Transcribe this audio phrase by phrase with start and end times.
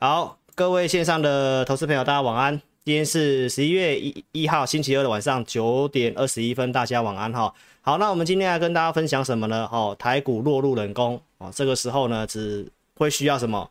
[0.00, 2.62] 好，各位线上的投资朋友，大家晚安。
[2.84, 7.52] 今天是十一月一一号星期二的晚上九点二十一分，大家晚安哈。
[7.80, 9.68] 好，那我们今天来跟大家分享什么呢？
[9.72, 13.68] 哦，台股落入冷宫哦，这个时候呢，只会需要什么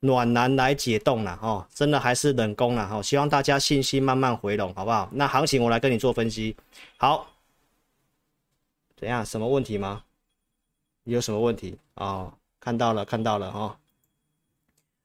[0.00, 3.00] 暖男来解冻了哦，真的还是冷宫了哈。
[3.00, 5.08] 希望大家信心慢慢回笼，好不好？
[5.12, 6.54] 那行情我来跟你做分析。
[6.98, 7.26] 好，
[8.98, 9.24] 怎样？
[9.24, 10.02] 什么问题吗？
[11.04, 11.78] 有什么问题？
[11.94, 13.74] 哦，看到了，看到了、哦。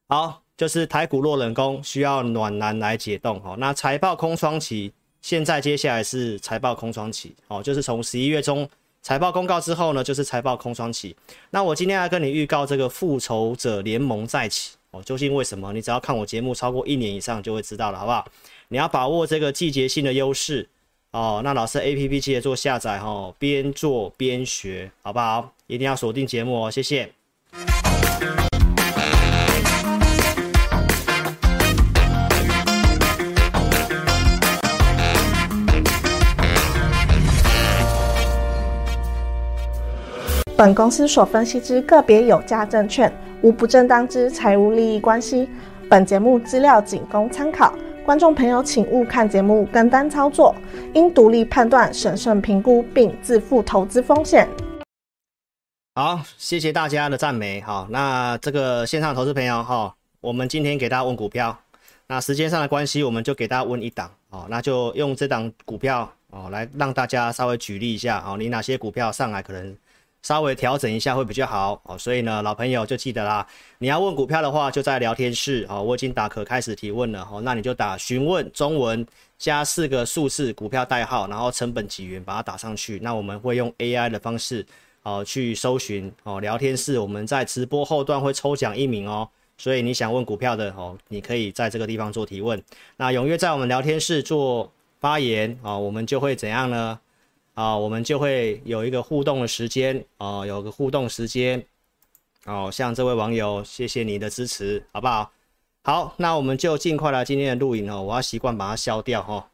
[0.09, 0.41] 好。
[0.59, 3.55] 就是台股落冷宫，需要暖男来解冻哦。
[3.59, 4.91] 那财报空窗期，
[5.21, 8.69] 现在接下来是财报空窗期哦，就是从十一月中
[9.01, 11.15] 财报公告之后呢，就是财报空窗期。
[11.51, 15.71] 那我今天要跟你预告这个复仇者联盟再起哦，究竟为什么？
[15.71, 18.27] 你只要看我节目超过一年以上就会知道了，好不好？
[18.67, 20.67] 你要把握这个季节性的优势
[21.11, 21.39] 哦。
[21.41, 25.53] 那老师 APP 记得做下载哦，边做边学，好不好？
[25.67, 27.13] 一定要锁定节目哦，谢谢。
[40.59, 43.09] 本公司所分析之个别有价证券，
[43.41, 45.47] 无不正当之财务利益关系。
[45.89, 47.73] 本节目资料仅供参考，
[48.05, 50.53] 观众朋友请勿看节目跟单操作，
[50.93, 54.49] 应独立判断、审慎评估并自负投资风险。
[55.95, 57.61] 好，谢谢大家的赞美。
[57.61, 61.57] 好，那这个线上投资朋友哈，我们今天给大家问股票，
[62.07, 64.11] 那时间上的关系，我们就给大家问一档。
[64.29, 69.73] 哦，那就用这档股票哦来让大家稍微举例一下哦，你哪些股票上来可能？
[70.21, 73.45] 稍微调整一下会比较好哦，所以呢，老朋友就记得啦。
[73.77, 79.05] 你要问股票的话，就在聊天室哦，我已经打可开始提问了哦，那你就打询问中文
[79.37, 82.99] 加四个数字股票代号，然后成本几元把它打上去。
[83.01, 84.65] 那我们会用 AI 的方式
[85.03, 92.61] 哦去搜寻哦，聊天室我们在直播后段会抽奖一名哦，所以你想问股票的哦，你可以在这个地方做提问。
[92.97, 96.99] 那踊跃在我们聊天室做发言啊，我们就会怎样呢？
[97.59, 101.61] 啊，我们就会有一个互动的时间啊，有个互动时间
[102.45, 105.29] 哦，像这位网友，谢谢你的支持，好不好？
[105.83, 109.51] 好，那我们就尽快来今天的录影哦，我要习惯把它消掉哈。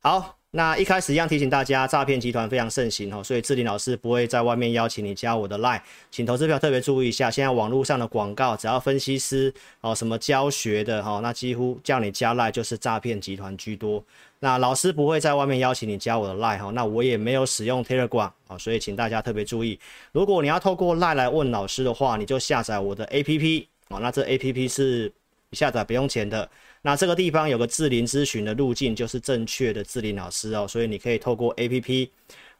[0.00, 0.35] 好。
[0.52, 5.80] 那一开始一样提醒大家，诈骗集团非常盛行哦，所以志霖老师不会在外面邀请你加我的 line，
[6.10, 9.52] 请投资票特别注意一下，现在网络上的广告，只要分析师
[9.82, 14.02] 哦什么教学的哈，那几乎叫你加 line 就是诈骗集团居多。
[14.38, 19.78] 那老师不会在外面邀请你加我的 line 哈，那我也没有使用 Telegram 啊，所以请大家特别注意，
[20.12, 25.12] 如果你要透过 line 来问老师的话，你就下载我的 APP 哦，那这 APP 是
[25.52, 26.48] 下载不用钱的。
[26.86, 32.08] 那这个地方有个智霖咨询的路径，就是正确的智霖老师哦，所以你可以透过 APP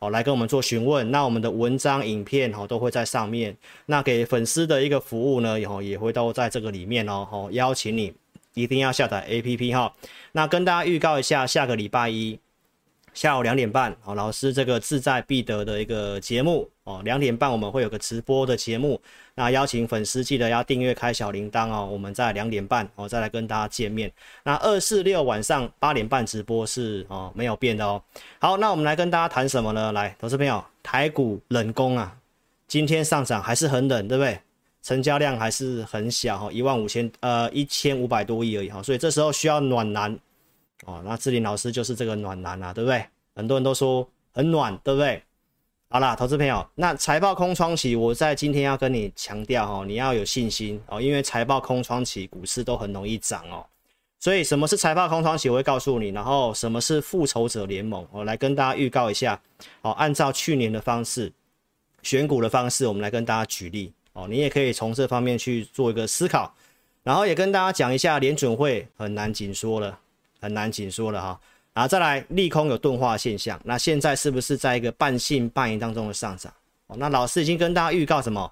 [0.01, 1.09] 哦来跟我们做询问。
[1.13, 3.57] 那我们的文章、影片哦都会在上面。
[3.87, 7.29] 那给粉丝的一个服务呢，以后也会都在这个里面哦。
[7.31, 8.13] 哦，邀请你
[8.55, 9.95] 一定要下载 APP 哈。
[10.33, 12.37] 那跟大家预告一下，下个礼拜一。
[13.17, 19.01] 下午两点半，哦，老师这个志在必得的一个节目哦，两点半我们会有个直播的节目，
[19.35, 24.13] 那邀请粉丝记得要订阅开小铃铛哦，我们在两点半哦再来跟大家见面。
[24.45, 28.03] 那二四六晚上八点半直播是哦没有变的哦。
[28.39, 29.93] 好，那我们来跟大家谈什么呢？
[29.93, 32.15] 来，投资朋友，台股冷宫啊，
[32.69, 34.39] 今天上涨还是很冷，对不对？
[34.83, 40.15] 成交量还是很小哈，一万五千呃一千五百多亿而已哈，所以这时候需要暖男。
[40.85, 43.05] 哦，那志霖老师就是这个暖男啊，对不对？
[43.35, 45.23] 很多人都说很暖，对不对？
[45.89, 53.65] 好啦，投资朋友，那财报空窗期，我在今天要跟你强调哦，你要有信心哦，因为财报空窗期，股市都很容易涨哦。
[54.19, 56.09] 所以什么是财报空窗期，我会告诉你。
[56.09, 59.41] 然后什么是复仇者联盟，我来跟大家预告一下。
[59.83, 61.33] 哦，按照去年的方式
[62.03, 66.53] 选股的方式，我们来跟大家举例哦，你也可以从这方面去做一个思考。
[67.05, 69.97] 然后也跟大家讲一下，联准会很难紧缩了。
[70.41, 71.41] 很难紧缩了哈，
[71.73, 76.53] 然后再来利空有钝化现象，那现在是不是在一个半信半疑当中的上涨？
[76.87, 78.51] 哦，那老师已经跟大家预告什么？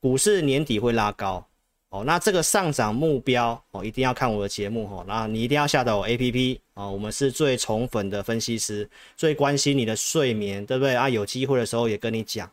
[0.00, 1.44] 股市年底会拉高
[1.90, 11.08] 哦，那这个上涨目标哦，一定要看我的节目哦，那你一定要下载我 APP 哦，我们是最宠粉的分析师，最关心你的睡眠，对不对啊？
[11.08, 12.50] 有机会的时候也跟你讲。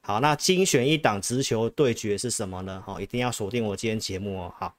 [0.00, 2.82] 好，那精选一档直球对决是什么呢？
[2.86, 4.72] 哦，一定要锁定我今天节目哦，好。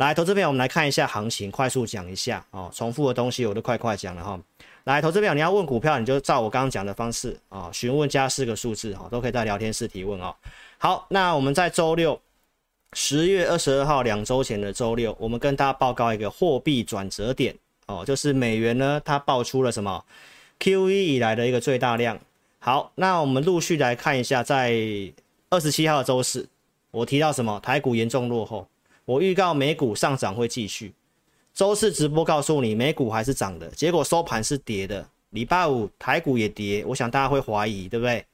[0.00, 2.70] 来，投资朋友，我们来看一下行情，快速讲一下哦。
[2.72, 4.40] 重复的东西我都快快讲了哈。
[4.84, 10.34] 来，投资朋友，你要问股票，你就照我刚刚讲的方式啊，询问加四个数字哈，都可以在聊天室提问哦。
[10.78, 12.18] 好，那我们在周六，
[12.94, 17.54] 十月二十二号，两周前的周六，我们跟大家报告一个货币转折点
[17.84, 20.02] 哦，就是美元呢，它爆出了什么
[20.60, 22.18] QE 以来的一个最大量。
[22.58, 24.72] 好，那我们陆续来看一下，在
[25.50, 26.48] 二十七号的周四，
[26.90, 27.60] 我提到什么？
[27.60, 28.66] 台股严重落后。
[29.10, 30.92] 我预告美股上涨会继续。
[31.52, 35.04] 周四直播告诉你美股还是涨的，结果收盘是跌的。
[35.30, 38.24] 礼拜五台股也跌，我想大家会怀疑，对不对？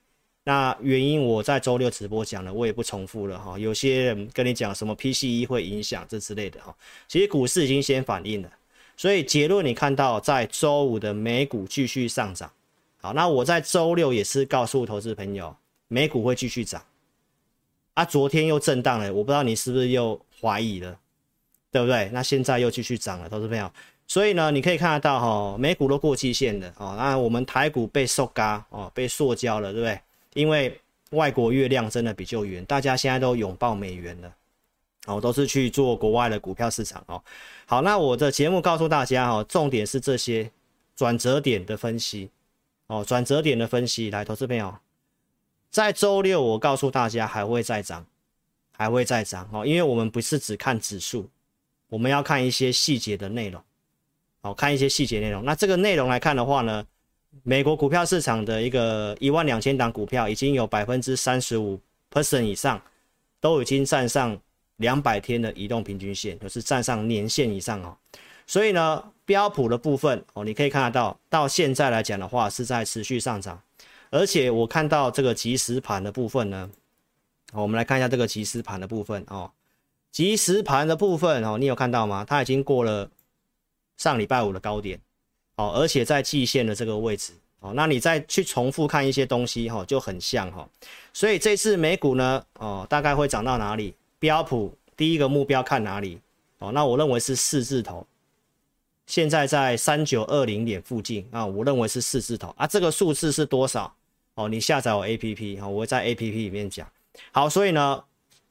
[0.44, 3.58] 那原因我在周六直播讲了，我也不重复了哈。
[3.58, 6.76] 有些人跟你讲什么 PCE 会影响这之类的哈，
[7.08, 8.50] 其实股市已经先反应了。
[8.98, 12.52] 所以结论你看到在周五的美股继续上涨，
[13.00, 15.56] 好，那我在周六也是告诉投资朋友，
[15.88, 16.84] 美股会继续涨。
[17.94, 20.98] 啊，昨天又震荡了，我不知道你是不是又怀疑了。
[21.72, 22.08] 对不对？
[22.10, 23.70] 那现在又继续涨了，投资朋友。
[24.06, 26.94] 所以呢，你可以看得到哈、美股都过期线的哦。
[26.96, 30.00] 那我们台股被塑胶哦，被塑胶了，对不对？
[30.32, 30.80] 因为
[31.10, 34.34] 外国月亮真的比较圆，大家现在都拥抱美元了，
[35.06, 37.22] 哦，都是去做国外的股票市场哦。
[37.66, 40.50] 好，那我的节目告诉大家哈、重点是这些
[40.94, 42.30] 转折点的分析
[42.86, 44.08] 哦，转折点的分析。
[44.10, 44.74] 来，投资朋友，
[45.70, 48.06] 在周六我告诉大家还会再涨，
[48.76, 51.28] 还会再涨哦，因为我们不是只看指数。
[51.88, 53.62] 我们要看一些细节的内容，
[54.40, 55.44] 好，看一些细节内容。
[55.44, 56.84] 那这个内容来看的话呢，
[57.44, 61.80] 美国股票市场的一个一万两千档股票，已经有百分之三十五
[62.10, 62.82] percent 以上
[63.40, 64.36] 都已经站上
[64.78, 67.96] 两百天的移动平均线，就是站上年线以上哦。
[68.48, 73.62] 所以呢，标普的部分哦，你可以看得到，到现在来讲的话是在持续上涨，
[74.10, 76.68] 而且我看到这个即时盘的部分呢，
[77.52, 79.50] 好我们来看一下这个即时盘的部分哦。
[80.12, 82.24] 即时盘的部分哦，你有看到吗？
[82.24, 83.10] 它已经过了
[83.96, 84.98] 上礼拜五的高点
[85.56, 87.72] 哦，而且在季线的这个位置哦。
[87.74, 90.66] 那你再去重复看一些东西哈，就很像哈。
[91.12, 93.94] 所以这次美股呢哦，大概会涨到哪里？
[94.18, 96.18] 标普第一个目标看哪里？
[96.58, 98.06] 哦，那我认为是四字头，
[99.06, 102.66] 现在在三九二零点附近啊，我认为是四字头啊。
[102.66, 103.94] 这个数字是多少？
[104.34, 106.88] 哦，你下载我 APP 哈，我会在 APP 里面讲。
[107.32, 108.02] 好，所以呢。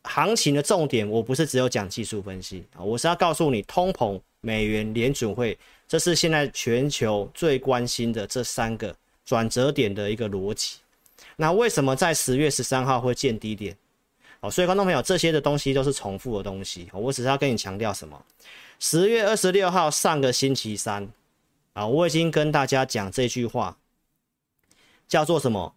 [0.07, 5.57] 行情的重点，我不是只有讲技术分析啊，我是要告诉你，通膨、美元、联准会，
[5.88, 8.95] 这是现在全球最关心的这三个
[9.25, 10.75] 转折点的一个逻辑。
[11.38, 13.75] 那为什么在十月十三号会见低点？
[14.41, 18.23] 哦，所以观众朋友，这些的东西都是重复的东西，我只是要跟你强调什么？
[18.77, 21.09] 十月二十六号上个星期三
[21.73, 23.75] 啊，我已经跟大家讲这句话，
[25.07, 25.73] 叫做什么？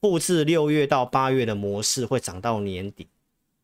[0.00, 3.06] 复制六月到八月的模式会涨到年底。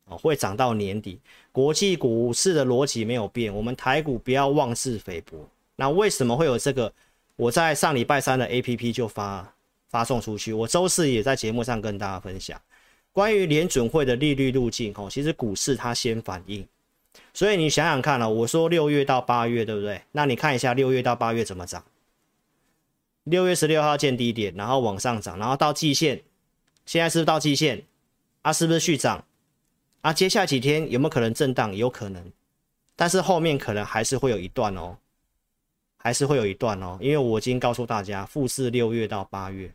[0.09, 1.19] 哦，会涨到年底，
[1.51, 5.37] 国际股市的逻辑没有变，我们台股不要妄自菲薄。
[5.75, 6.93] 那为什么会有这个？
[7.35, 9.53] 我在上礼拜三的 APP 就发
[9.89, 12.57] 发送出去，我周四也在节目上跟大家分享
[13.11, 14.95] 关于联准会的利率路径。
[14.97, 16.65] 哦，其实股市它先反应，
[17.35, 20.01] 所以你想想看了，我说六月到八月，对不对？
[20.13, 21.85] 那你看一下六月到八月怎么涨？
[23.27, 26.23] 六月十六号见低点，然后往上涨，然后到季线，
[26.85, 27.83] 现在是不是到季线？
[28.43, 29.25] 啊，是不是续涨？
[30.03, 31.75] 啊，接下来几天有没有可能震荡？
[31.75, 32.25] 有可能，
[32.95, 34.97] 但是后面可能还是会有一段哦，
[35.97, 39.69] 还是会有一段哦，因为我已经告诉大家，复制六月到八月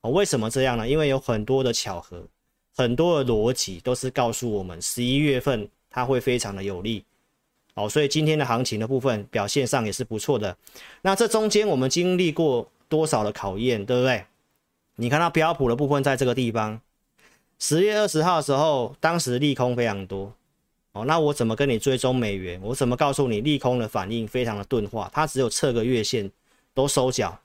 [0.00, 0.88] 哦，为什么这样呢？
[0.88, 2.26] 因为有很多的巧合，
[2.74, 7.04] 很多的逻辑都是告诉我们十一月份它会非常的有利
[7.74, 10.56] 哦，所以今天的行情的部分表现上也是不错的。
[11.02, 14.24] 那这中间我们经历过多少的考验，对不对？
[14.96, 16.80] 你看到标普的部分在这个地方。
[17.58, 20.32] 十月二十号的时候，当时利空非常多，
[20.92, 22.60] 哦，那我怎么跟你追踪美元？
[22.62, 25.10] 我怎么告诉你利空的反应非常的钝化？
[25.12, 26.30] 它只有测个月线
[26.74, 27.38] 都收脚，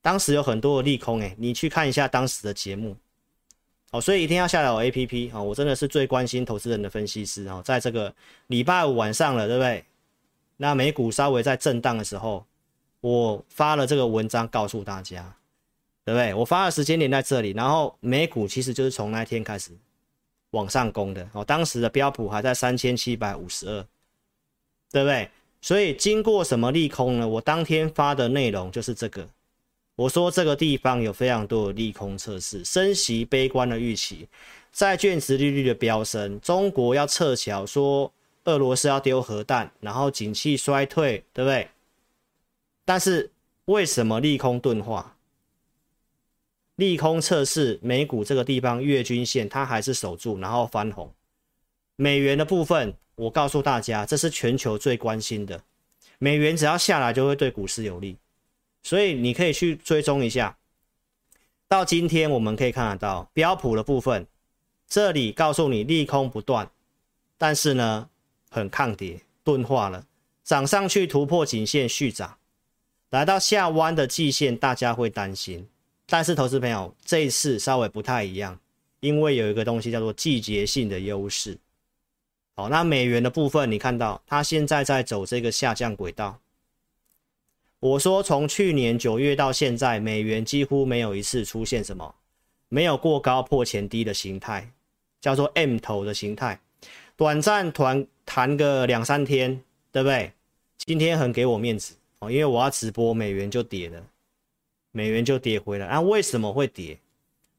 [0.00, 2.96] 当时有很多的利空，诶，你去看一下当时的节目，
[3.90, 8.14] 哦，所以一定要下载我 APP，哦，我真的是最关心投资人的分析师，哦，在这个
[8.46, 9.84] 礼拜五晚上了，对不对？
[10.56, 12.46] 那美股稍微在震荡的时候，
[13.04, 15.36] 我发了这个文章告诉大家。
[16.06, 16.34] 对不对？
[16.34, 19.70] 我发的时间点在这里，然后美股其实就是从那天开始
[20.50, 21.42] 往上攻的哦。
[21.42, 23.82] 当时的标普还在三千七百五十二，
[24.92, 25.30] 对不对？
[25.62, 27.26] 所以经过什么利空呢？
[27.26, 29.26] 我当天发的内容就是这个，
[29.96, 34.28] 我说这个地方有非常多的利空测试，升息悲观的预期，
[34.74, 38.12] 债券值利率的飙升，中国要撤侨，说
[38.44, 41.66] 俄罗斯要丢核弹，然后景气衰退，对不对？
[42.84, 43.32] 但是
[43.66, 45.16] 为什么利空钝化？
[46.76, 51.12] 利空测试美股这个地方月均线，它还是守住，然后翻红。
[51.96, 55.62] 美元的部分，我告诉大家，这是全球最关心的。
[56.18, 58.16] 美元只要下来，就会对股市有利，
[58.82, 60.58] 所以你可以去追踪一下。
[61.68, 64.26] 到今天我们可以看得到标普的部分，
[64.88, 66.68] 这里告诉你利空不断，
[67.38, 68.10] 但是呢
[68.50, 70.06] 很抗跌，钝化了，
[70.42, 72.36] 涨上去突破颈线续涨，
[73.14, 75.64] 来到下弯的季线，大家会担心。
[76.04, 78.58] 但是，投资朋友这一次稍微不太一样，
[78.98, 81.56] 因为有一个东西叫做季节性的优势。
[82.56, 86.40] 好，那美元的部分，你看到它现在在走这个下降轨道。
[87.78, 92.12] 我说从去年九月到现在，美元几乎没有一次出现什么，
[92.68, 94.68] 没有过高破前低的形态，
[95.20, 96.58] 叫做 M 头的形态，
[97.14, 100.32] 短暂弹弹个两三天，对不对？
[100.78, 101.94] 今天很给我面子
[102.30, 104.02] 因为我要直播，美元就跌了，
[104.92, 105.86] 美元就跌回来。
[105.88, 106.98] 那为什么会跌？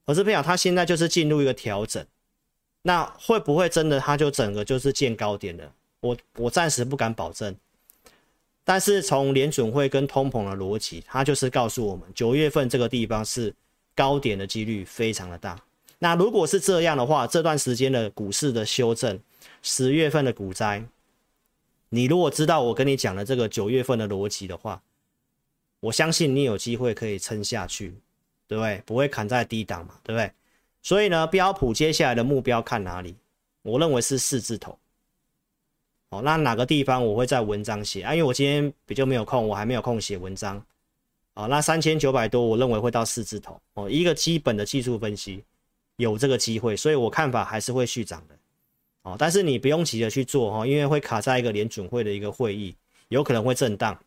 [0.06, 2.06] 我是不想它现在就是进入一个调整。
[2.84, 5.72] 那会不会真的它就整个就是见高点了？
[6.02, 7.56] 我我暂时不敢保证。
[8.64, 13.54] 但是从联准会跟通膨的逻辑，它就是告诉我们，九月份这个地方是
[13.96, 15.60] 高点的几率非常的大。
[16.00, 19.20] 那如果是这样的话，这段时间的股市的修正，
[19.62, 20.84] 十月份的股灾，
[21.90, 24.82] 你如果知道我跟你讲的这个九月份的逻辑的话，
[25.80, 27.96] 我相信你有机会可以撑下去，
[28.48, 28.82] 对不对？
[28.86, 30.32] 不会砍在低档嘛，对不对？
[30.82, 33.16] 所以呢，标普接下来的目标看哪里？
[33.62, 34.78] 我认为是四字头。
[36.10, 38.14] 哦，那哪个地方我会在文章写啊？
[38.14, 40.64] 因为我今天比较没有空，我还没有空写文章。
[41.34, 43.60] 哦，那三千九百多，我认为会到四字头。
[43.74, 45.44] 哦，一个基本的技术分析
[45.98, 48.36] 有这个机会，所以我看法还是会续涨的。
[49.06, 52.76] 哦，但是你不用急着去做哈，因为会卡在一个联准会的一个会议，
[53.08, 53.98] 有可能会震荡。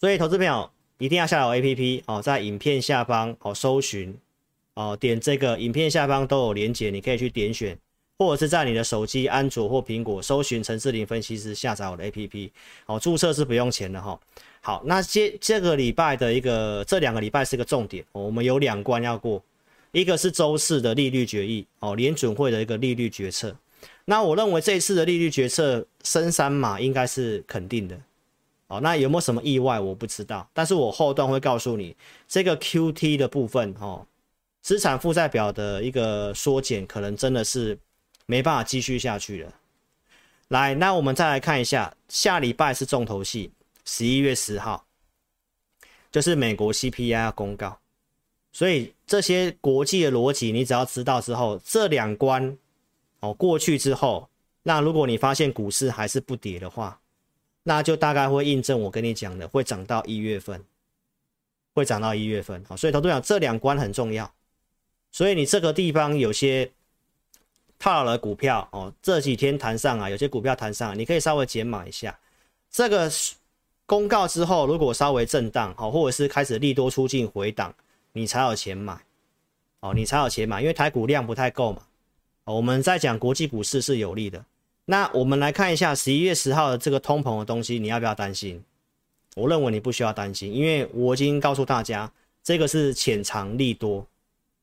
[0.00, 4.16] 所以投资朋友一定要下载 APP 哦，在影片下方哦搜寻。
[4.74, 7.76] 哦，点这个影片下方都有连接，你可以去点选，
[8.16, 12.48] 或者是在你的手机安卓或苹果搜寻陈志霖分析师，下载我的 APP。
[12.86, 14.16] 哦，注册是不用钱的哈。
[14.60, 19.42] 好，那接这个礼拜的一个，这两个礼拜是个重点哦，我们有两关要过，
[19.90, 23.56] 一个是周四的利率决议，哦，联准会的一个利率决策。
[24.06, 27.98] 那我认为这次的利率决策升三码应该是肯定的。
[28.68, 34.06] 哦，那有没有什么意外我不知道，但是我后段会告诉你这个 QT 的部分，哦。
[34.60, 37.78] 资产负债表的一个缩减，可能真的是
[38.26, 39.54] 没办法继续下去了。
[40.48, 43.50] 来，那我们再来看一下，下礼拜是重头戏，
[43.86, 44.84] 十一月十号，
[46.12, 47.78] 就是美国 CPI 公告。
[48.52, 52.58] 所以这些国际的逻辑，你只要知道之后，这两关
[53.20, 54.28] 哦过去之后，
[54.62, 57.00] 那如果你发现股市还是不跌的话，
[57.62, 60.64] 那就大概会印证我跟你讲的，会涨到一月份，
[61.74, 62.64] 会涨到一月份。
[62.64, 64.30] 好，所以投资讲这两关很重要。
[65.10, 66.70] 所以你这个地方有些
[67.78, 72.18] 套牢的股票哦，这几天弹上啊，有些股票弹上，你可以稍微减码一下。
[72.70, 73.10] 这个
[73.86, 77.74] 公告之后，如果稍微震荡哦，或者是开始利多出尽回档，
[78.12, 79.00] 你才有钱买
[79.80, 81.82] 哦，你才有钱买，因为台股量不太够嘛。
[82.52, 84.44] 我们在讲国际股市是有利的。
[84.86, 88.62] 那我们来看一下十一月十号的这个通膨的东西，你要不要担心？
[89.36, 92.10] 我认为你不需要担心，因为我已经告诉大家，
[92.42, 94.06] 这个是潜藏利多。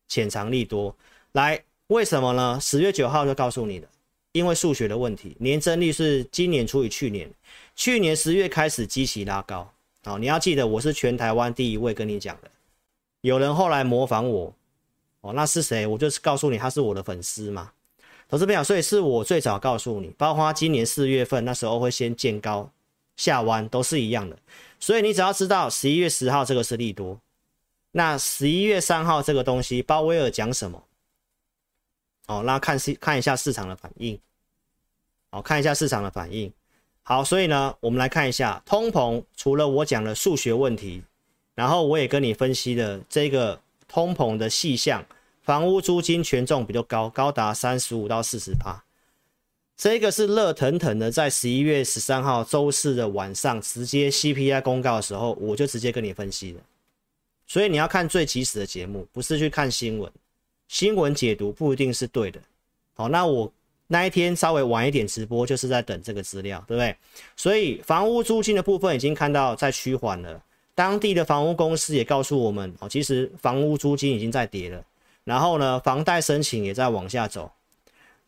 [0.07, 0.95] 潜藏利多，
[1.31, 2.59] 来，为什么呢？
[2.61, 3.87] 十月九号就告诉你了，
[4.33, 7.27] 因为数学的问题，年增率是今年除以去年，
[7.75, 9.67] 去年十月开始积极拉高，
[10.03, 12.51] 好，你要记得我是全台湾第一位跟你讲的，
[13.21, 14.53] 有人后来模仿我，
[15.25, 15.87] 哦，那是谁？
[15.87, 17.71] 我就是告诉你他是我的粉丝嘛，
[18.29, 22.69] 投资朋友，所以是我最早告诉你，包括今年四月份那时候会先见高
[23.17, 24.37] 下弯，都是一样的，
[24.79, 27.19] 所以你只要知道十一月十号这个是利多。
[27.91, 30.83] 那十一月三号这个东西，鲍威尔讲什么？
[32.27, 34.19] 哦，那看市看一下市场的反应。
[35.31, 36.53] 哦，看一下市场的反应。
[37.01, 39.23] 好，所以呢，我们来看一下通膨。
[39.35, 41.01] 除了我讲的数学问题，
[41.55, 45.05] 然后我也跟你分析了这个通膨的细项，
[45.45, 48.83] 房屋租金权重比较高，高达三十五到四十趴。
[49.77, 56.61] 这个是热腾腾的，在十一月十三号周四的晚上，直接 CPI 公告的时候，我就直接跟你分析了。
[57.45, 60.11] 所以你要看最及时的节目，不是去看新闻。
[60.67, 62.41] 新闻解读不一定是对的。
[62.95, 63.53] 好，那我
[63.85, 66.95] 那一天稍微晚一点直播，就是在等这个资料，对不对？
[67.35, 70.41] 所以房屋租金的部分已经看到在趋缓了。
[70.73, 74.83] 当地的房屋公司也告诉我们，哦，其实房屋租金已经在跌了。
[75.25, 77.51] 然后呢，房贷申请也在往下走。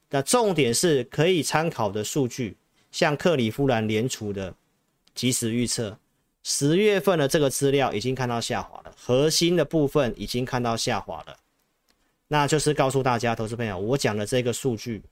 [0.10, 2.58] 那重点是可以参考的数据，
[2.92, 4.54] 像克里夫兰联储的
[5.16, 5.98] 即时预测。
[6.44, 11.38] 十月份的这个资料已经看到下滑了，核心的部分已经看到下滑了，
[12.30, 15.04] 那就是告诉大家，投资朋友，我讲的这个数据，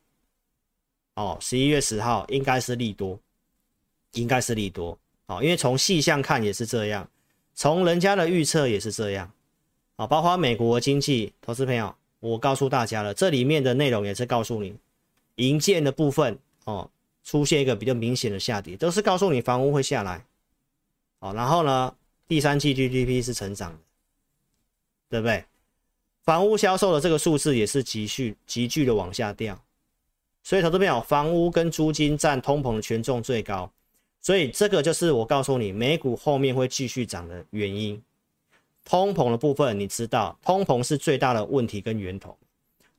[1.15, 3.19] 哦，十一月十号应该是利多，
[4.13, 7.05] 应该是利多，哦，因为从细项看也是这样，
[7.53, 9.29] 从人家的预测也是这样，
[9.95, 14.75] 啊，包括美国经济，投资朋友，我告诉大家了，这里面的内容也是告诉你，
[15.35, 16.89] 营建的部分，哦，
[17.23, 20.25] 出现一个比较明显的下跌，都是告诉你房屋会下来。
[21.19, 21.95] 好，然后呢，
[22.27, 23.79] 第三季 GDP 是成长的，
[25.09, 25.45] 对不对？
[26.23, 29.57] 房屋销售的这个数字也是急剧急剧的往下掉，
[30.43, 33.71] 所以投资朋友，房屋跟租金占通膨的权重最高，
[34.19, 38.01] 所以这个就是我告诉你，美股后面会继续涨的原因。
[38.85, 42.37] 通膨的部分，你知道，通膨是最大的问题跟源头，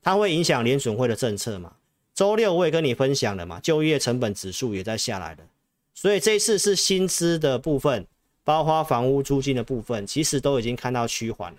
[0.02, 1.72] 它会影响联准会的政策嘛。
[2.12, 5.46] 周六我也跟你分享了嘛，就业成本指数也在下来的，
[5.94, 8.06] 所以这次是薪资的部分，
[8.42, 11.58] 包括房屋租金的部分，其实都已经看到趋缓了。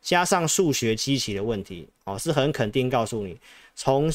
[0.00, 3.38] 加上数学机器的问题，哦，是很肯定告诉你，
[3.74, 4.10] 从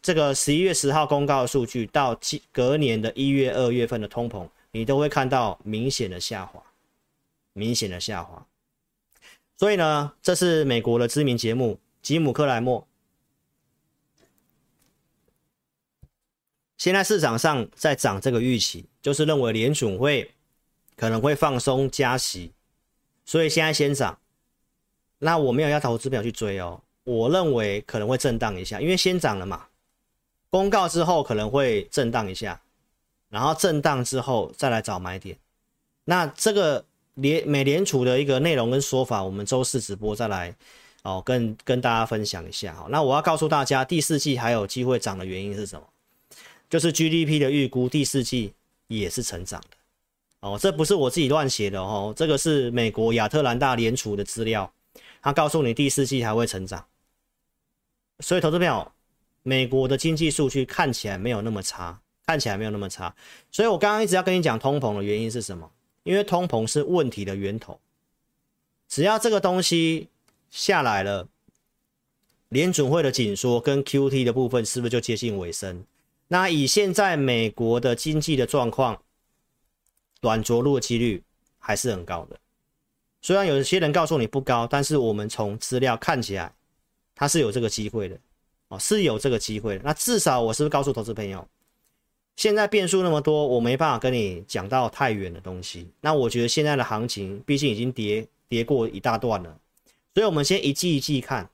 [0.00, 2.18] 这个十一月十号公告的数据到
[2.50, 6.62] 隔年的一月、二月份的通膨，你都会看到明显的下滑，
[7.52, 8.44] 明显的下滑。
[9.56, 12.82] 所以呢，这是美国的知名节目《吉姆克莱默》。
[16.76, 20.34] 现在市场上在涨这个预期，就是认为联准会
[20.96, 22.52] 可能会放松加息，
[23.24, 24.18] 所以现在先涨。
[25.18, 29.68] 那我没有要投资票去追哦，我认为可能会震荡一下，因为先涨了嘛。
[30.50, 32.60] 公告之后可能会震荡一下，
[33.28, 35.38] 然后震荡之后再来找买点。
[36.06, 36.84] 那这个。
[37.14, 40.54] 联美联储的一个内容跟说法，我们周四直播再来
[41.02, 42.86] 哦，跟跟大家分享一下哈。
[42.90, 45.86] 那我要告诉大家，第四季还有机会涨的原因是什么？
[46.68, 48.52] 就是 GDP 的预估，第四季
[48.88, 49.76] 也是成长的
[50.40, 50.58] 哦。
[50.60, 54.72] 这不是我自己乱写的哦，这个是美国亚特兰大联储的资料，
[55.22, 56.84] 他告诉你第四季还会成长。
[58.20, 58.90] 所以投资朋友，
[59.42, 63.14] 美国的经济数据看起来没有那么差，看起来没有那么差。
[63.52, 65.70] 所以我刚刚一直要跟你讲通膨的原因是什么？
[66.04, 67.80] 因为通膨是问题的源头，
[68.88, 70.08] 只要这个东西
[70.50, 71.28] 下来了，
[72.50, 75.84] 联准会的紧缩跟 QT 的部分是不是就接近尾声？
[76.28, 79.02] 那以现在美国的经济的状况，
[80.20, 81.22] 软着陆的几率
[81.58, 82.38] 还是很高的。
[83.20, 86.54] 虽然有些人告诉你不高，但是我们从资料看起来，
[87.14, 88.18] 它是有这个机会的
[88.68, 89.80] 哦，是有这个机会。
[89.82, 91.46] 那至少我是不是告诉投资朋友？
[92.36, 95.88] 现在变数那么多，我没办法跟你讲到太远的东西。
[96.00, 99.58] 那我觉得现在的行情毕竟已经跌跌过一大段了，
[100.14, 101.48] 所以我们先一季一季看，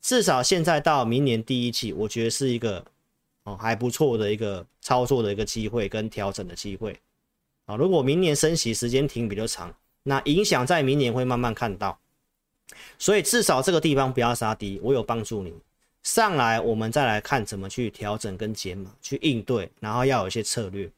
[0.00, 2.84] 至少现在到明年第一季，我觉得是一个
[3.42, 6.96] 哦还不错的一个操作的一个机会跟调整的机会
[7.66, 7.74] 啊。
[7.76, 11.98] 如果明年升息时间停比较长，那影响在明年会慢慢看到，
[12.96, 15.52] 所以至少这个地方不要杀低，我有帮助你。
[16.02, 20.90] 上来，我们再来看怎么去调整跟解码，去应对，然后要有一些策略。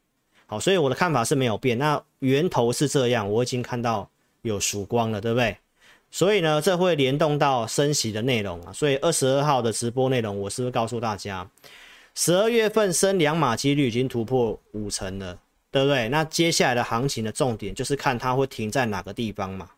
[0.47, 1.77] 好，所以我的看法是没有变。
[1.79, 4.09] 那源头是这样，我已经看到
[4.43, 5.57] 有曙光了，对不对？
[6.11, 8.73] 所以呢，这会联动到升息的内容啊。
[8.73, 11.49] 所以二十二号的直播内容，我是不是告诉大家，
[12.14, 15.38] 十二月份升两码几率已经突破五成了，
[15.71, 16.09] 对不对？
[16.09, 19.69] 那接下来的行情的重点就是看它会停在哪个地方嘛。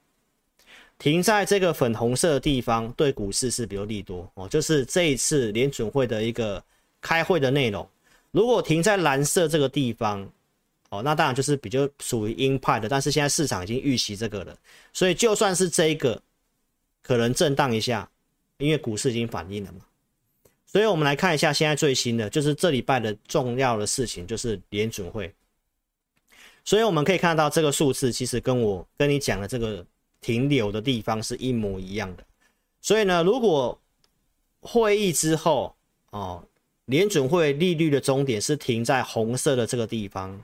[0.98, 4.48] 停在这个粉红色的地方，对股市是比较利多哦。
[4.48, 6.62] 就是这一次联准会的一个
[7.02, 7.86] 开会的内容，
[8.30, 10.26] 如果停在蓝色这个地方，
[10.88, 12.88] 哦，那当然就是比较属于鹰派的。
[12.88, 14.56] 但是现在市场已经预期这个了，
[14.94, 16.20] 所以就算是这一个
[17.02, 18.08] 可能震荡一下，
[18.56, 19.80] 因为股市已经反应了嘛。
[20.64, 25.30] 所以我们来看一下现在最新的，就是这礼拜的重要的事情，就是联准会。
[26.64, 29.84] 所以我们可以看到这个数字，其实跟我跟你讲的这个。
[30.26, 32.24] 停留的地方是一模一样的，
[32.80, 33.78] 所以呢，如果
[34.58, 35.72] 会议之后
[36.10, 36.42] 哦，
[36.86, 40.42] 联准会利率的终点是停在红色的这个地方，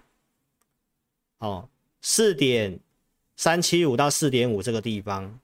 [1.38, 1.68] 哦，
[2.00, 2.78] 四点
[3.36, 5.36] 三七五到四点五这个地方，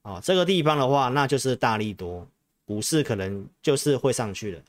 [0.00, 2.26] 哦，这个地方的话，那就是大利多，
[2.64, 4.62] 股市可能就是会上去了。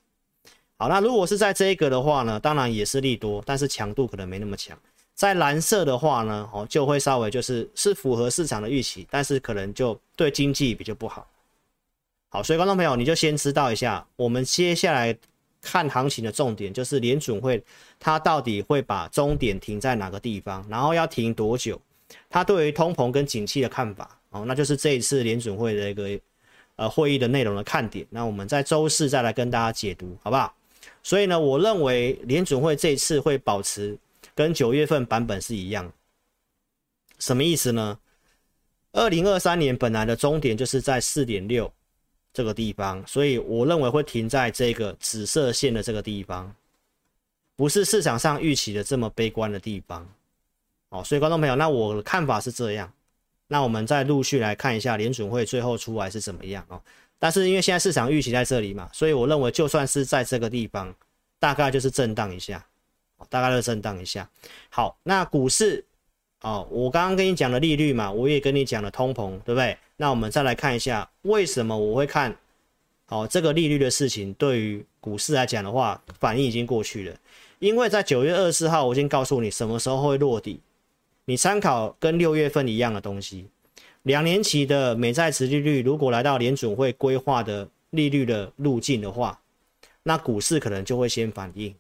[0.76, 4.78] 好，那如果是在这个的话呢，当然也是利多，但是强度可能没那么强。
[5.16, 11.26] 在蓝色的话呢，哦，就会稍微就是是符合市场的预期，但是可能就对经济比较不好。
[12.28, 15.18] 好，所以观众朋友，你就先知道一下，我们接下来
[15.62, 17.64] 看行情的重点就是联准会
[17.98, 21.80] 它到底会把终点停在哪个地方，然后要停多久，
[22.30, 26.20] 它对于通膨跟景气的看法，哦，那就是这一次联准会的一个
[26.76, 28.06] 呃会议的内容的看点。
[28.10, 30.54] 那我们在周四再来跟大家解读，好不好？
[31.02, 33.98] 所以呢，我认为联准会这一次会保持。
[34.36, 35.92] 跟九月份版本是一样，
[37.18, 37.98] 什么意思呢？
[38.92, 41.72] 二零二三年本来的终点就是在四点六
[42.34, 46.54] 这个地方，所以我认为会停在这个紫色线的这个地方，
[47.56, 50.08] 不是市场上预期的这么悲观的地方。
[50.90, 52.92] 哦，所以观众朋友，那我的看法是这样。
[53.48, 56.82] 那我们再陆续来看一下联准会最后出来是怎么样哦。
[57.20, 60.94] 但是因为现在市场预期在这里嘛，所以我认为就算是在这个地方，
[61.40, 62.66] 大概就是震荡一下。
[63.30, 64.30] 大概的震荡一下，
[64.70, 65.84] 好，那股市
[66.42, 69.78] 哦，我刚刚跟你讲的利率嘛，我也跟你讲了通膨，对不对？
[69.98, 72.36] 那我们再来看一下，为什么我会看
[73.08, 77.16] 哦，这个利率的事情对于股市来讲的话，反应已经过去了。
[77.60, 80.60] 因为在九月二十四号，我已经告诉你什么时候会落地，
[81.26, 83.48] 你参考跟六月份一样的东西。
[84.04, 89.40] 两年期的美债殖利率如果来到联准会规划的利率的路径的话，
[90.04, 91.74] 那股市可能就会先反应。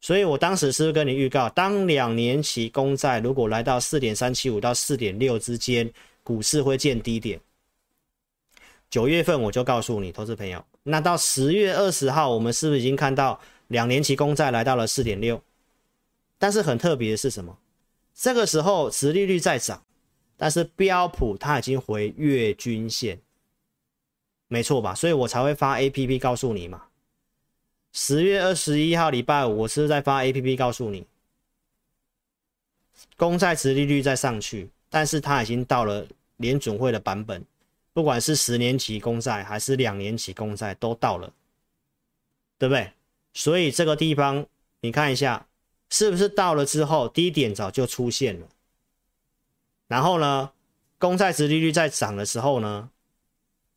[0.00, 7.38] 所以我当时是不是跟你预告，当两年期公债如果来到四点三七五到四点六之间，股市会见低点。
[8.88, 15.40] 九月份我就告诉你，投资朋友，那到十月二十号，我们是不是已经看到两年期公债来到了四点六？
[16.38, 17.58] 但是很特别的是什么？
[18.14, 19.84] 这个时候殖利率在涨，
[20.36, 23.20] 但是标普它已经回月均线，
[24.48, 24.94] 没错吧？
[24.94, 26.84] 所以我才会发 APP 告诉你嘛。
[27.92, 31.04] 十月二十一号礼拜五，我是不是在发 APP 告诉你，
[33.16, 37.44] 公债殖利率在上去，但是它已经到了联准会的版本，
[37.92, 41.32] 不管是十年期公债还是两年期公债都到了，
[42.58, 42.92] 对不对？
[43.32, 44.46] 所以这个地方
[44.80, 45.46] 你看一下，
[45.88, 48.46] 是不是到了之后低点早就出现了？
[49.88, 50.52] 然后呢，
[50.98, 52.88] 公债殖利率在涨的时候呢，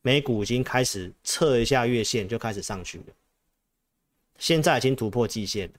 [0.04, 3.06] 美股已经开始测一下月线，就开始上去了。
[4.38, 5.74] 现在已经突破季线了，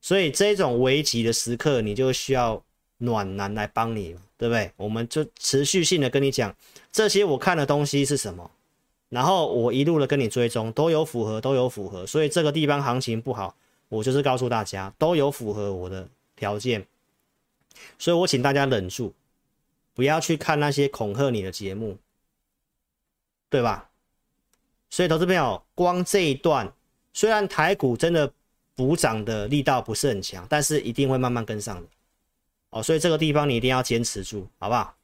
[0.00, 2.62] 所以这种危急的时刻，你就需要
[2.98, 4.70] 暖男来帮你，对不对？
[4.76, 6.54] 我们就持续性的跟你讲
[6.92, 8.50] 这些我看的东西是什么，
[9.08, 12.06] 然后我一路的跟你追踪，都有符合，都有符合。
[12.06, 13.56] 所以这个地方行情不好，
[13.88, 16.86] 我就是告诉大家都有符合我的条件，
[17.98, 19.12] 所以我请大家忍住，
[19.92, 21.98] 不要去看那些恐吓你的节目，
[23.50, 23.90] 对吧？
[24.88, 26.72] 所以投资朋友，光这一段。
[27.16, 28.30] 虽然台股真的
[28.74, 31.88] 补涨的力道不是很强，但是一定会慢慢跟上的
[32.68, 32.82] 哦。
[32.82, 34.94] 所以这个地方你一定要坚持住，好不好？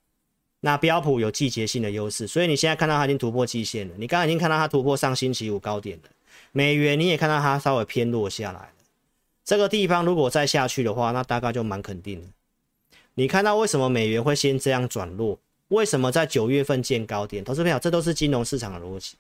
[0.61, 3.95] 那标普有季节性的优势，所以你现在看到它已经突破季线了。
[3.97, 6.11] 你刚刚已经看到它突破上星期五高点了。
[6.53, 8.73] 美元你也看到它稍微偏弱下来了。
[9.43, 12.29] 这个地方如果再下去的话，那大概就蛮肯定的。
[13.15, 15.39] 你看到为什么美元会先这样转弱？
[15.69, 17.43] 为什么在九月份见高点？
[17.43, 19.15] 投资朋友，这都是金融市场的逻辑。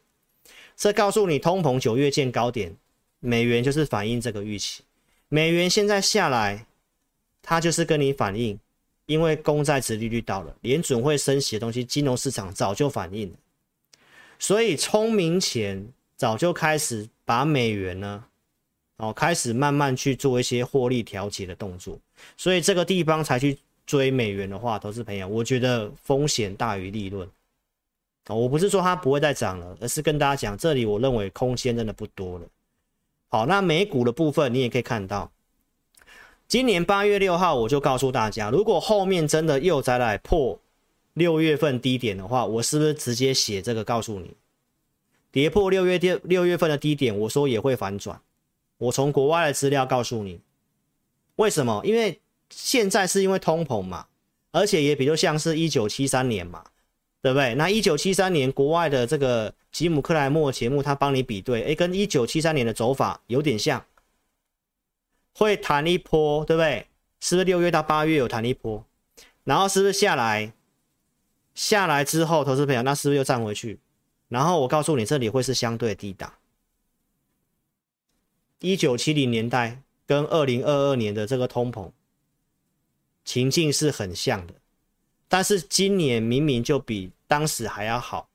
[0.77, 2.77] 这告诉你，通膨九月见高点。
[3.25, 4.83] 美元就是反映这个预期，
[5.29, 6.67] 美元现在下来，
[7.41, 8.59] 它就是跟你反映，
[9.07, 13.37] 因为公债殖利率到了，连准会升息的东西，金融市场早就反映了，
[14.41, 18.25] 所以聪明钱早就开始把美元呢，
[18.97, 21.97] 哦，开始慢慢去做一些获利调节的动作，
[22.37, 23.57] 所以这个地方才去
[23.87, 27.29] 追美元的话，投资朋友，我觉得风险大于利润，
[28.29, 32.47] 哦，我不是说它不会再涨了，而是跟大家讲，这里我认为空间真的不多了。
[33.29, 35.33] 好，那美股的部分你也可以看到，
[36.47, 40.61] 今年八月六号我就告诉大家，如果后面真的又再来破
[41.15, 44.37] 六月份低点的话，我是不是直接写这个告诉你，
[45.33, 48.21] 跌破六月六六月份的低点，我说也会反转。
[48.79, 50.41] 我从国外的资料告诉你，
[51.37, 51.83] 为什么？
[51.85, 54.07] 因为现在是因为通膨嘛，
[54.53, 56.65] 而且也比较像是一九七三年嘛。
[57.23, 57.55] 对不对？
[57.55, 63.87] 那一九七三年国外的这个吉姆克莱默节目，他帮你比对，诶，跟一九七三年的走法有点像，
[65.33, 66.89] 会弹一波，对不对？
[67.21, 68.85] 是不是六月到八月有弹一波？
[69.45, 70.53] 然后是不是下来？
[71.55, 73.79] 下来之后，投资朋友，那是不是又站回去？
[74.29, 76.35] 然后我告诉你，这里会是相对低档。
[78.59, 81.91] 一九七零年代跟二零二二年的这个通膨
[83.25, 84.55] 情境是很像的。
[85.33, 88.29] 但是今年明明就比当时还要好，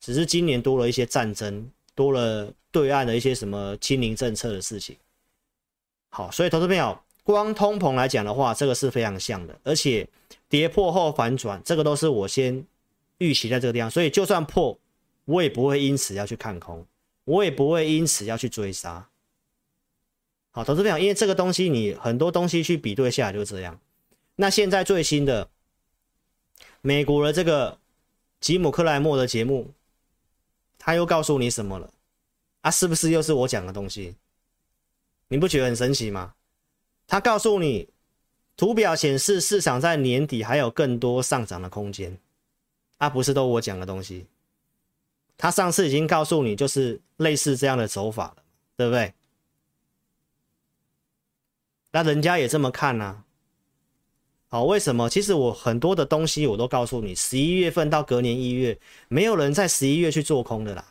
[0.00, 4.96] 只是今年多了一些战争，多了对岸的一些什么清零政策的事情。
[6.08, 10.08] 好，所以投资朋友，光通膨来讲的话，这个是非常像的，而且
[10.48, 12.66] 跌破后反转，这个都是我先
[13.18, 14.76] 预期在这个地方，所以就算破，
[15.26, 16.84] 我也不会因此要去看空，
[17.26, 19.06] 我也不会因此要去追杀。
[20.50, 23.78] 好，投资朋友，因为这个东西你很多东西去比对下来就这样。
[24.34, 25.48] 那现在最新的。
[26.82, 27.78] 美国的这个
[28.40, 29.72] 吉姆克莱默的节目，
[30.78, 31.92] 他又告诉你什么了？
[32.62, 34.16] 啊，是不是又是我讲的东西？
[35.28, 36.34] 你不觉得很神奇吗？
[37.06, 37.88] 他告诉你，
[38.56, 42.18] 图表显示市场在年底还有更多上涨的空间，
[42.98, 44.26] 啊，不是都我讲的东西。
[45.36, 48.42] 他上次已经告诉你，就是类似这样的走法了，
[48.76, 49.14] 对不对？
[51.92, 53.24] 那人家也这么看呢、
[54.52, 55.08] 好，为什么？
[55.08, 60.84] 其实我很多的东西我都告诉你，十一月份到隔年一月，没有人在十一月去做空的啦。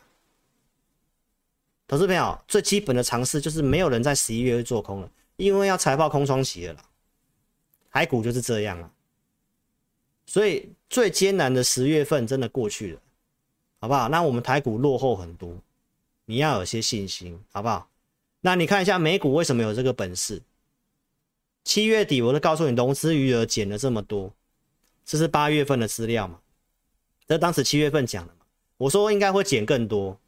[1.86, 6.84] 投资朋友，最基本的常识就是没有人在十一月去做空了，因为要财报空窗期了啦。
[7.90, 8.90] 台股就是这样啊，
[10.24, 13.00] 所以最艰难的十月份真的过去了，
[13.78, 14.08] 好不好？
[14.08, 15.54] 那我们台股落后很多，
[16.24, 17.86] 你要有些信心，好不好？
[18.40, 20.40] 那你看一下美股为什么有这个本事？
[21.64, 24.32] 七月底我都告诉你，融资余额减了这么多，
[25.04, 26.40] 这是八月份的资料嘛？
[27.26, 28.40] 这当时七月份讲的嘛？
[28.78, 30.18] 我说应该会减更多。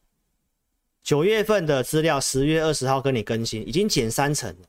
[1.03, 4.69] 九月份的资料，十月二十号跟你更新，已经减三成了。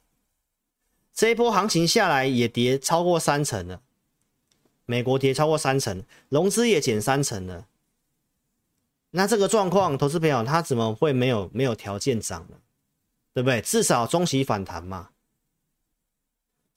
[1.14, 3.82] 这一波行情下来也跌超过三成了，
[4.88, 7.68] 美国跌超过三成，融资也减三成了。
[9.12, 12.58] 那这个状况，投资朋友他怎么会没有没有条件涨呢？
[13.32, 13.62] 对不对？
[13.62, 15.12] 至少中期反弹嘛，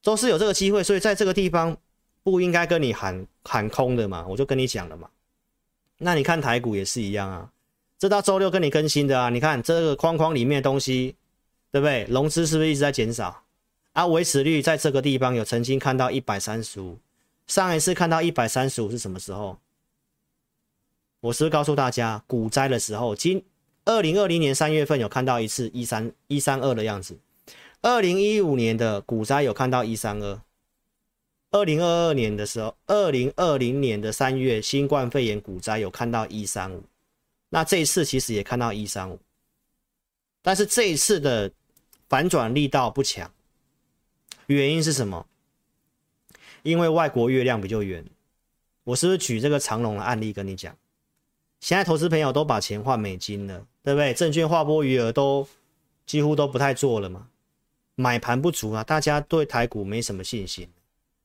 [0.07, 1.77] 都是有这个机会，所以在这个地方
[2.23, 5.11] 不应该跟你喊喊空的嘛，我就跟你讲了嘛。
[5.99, 7.51] 那你看台股也是一样啊。
[7.99, 11.17] 这到周六跟你更新的啊，你看这个框框里面的东西，
[11.73, 12.05] 对不对？
[12.05, 13.43] 融资是不是一直在减少？
[13.95, 16.97] 啊，维持率在这个地方有曾经看到一百三十五，
[17.49, 19.59] 上一次看到一百三十五是什么时候？
[21.19, 23.45] 我是不是告诉大家股灾的时候，今
[23.85, 27.19] 二零二零年三月份有看到一次一三一三二的样子，
[27.87, 30.43] 二零一五年的股灾有看到一三二，
[31.53, 36.83] 二零二二年的时候，二零二零年的三月新冠肺炎股灾有看到一三五。
[37.51, 39.21] 那这一次其实也看到一三五，
[40.43, 41.53] 但是这一次的
[42.09, 43.31] 反转力道不强，
[44.47, 45.25] 原因是什么？
[46.65, 48.05] 因为外国月亮比较圆。
[48.83, 50.77] 我是不是举这个长荣的案例跟你讲？
[51.61, 54.13] 现在投资朋友都把钱换美金了，对不对？
[54.13, 55.47] 证券划拨余额都
[56.05, 57.29] 几乎都不太做了嘛，
[57.97, 60.69] 买盘不足啊，大家对台股没什么信心，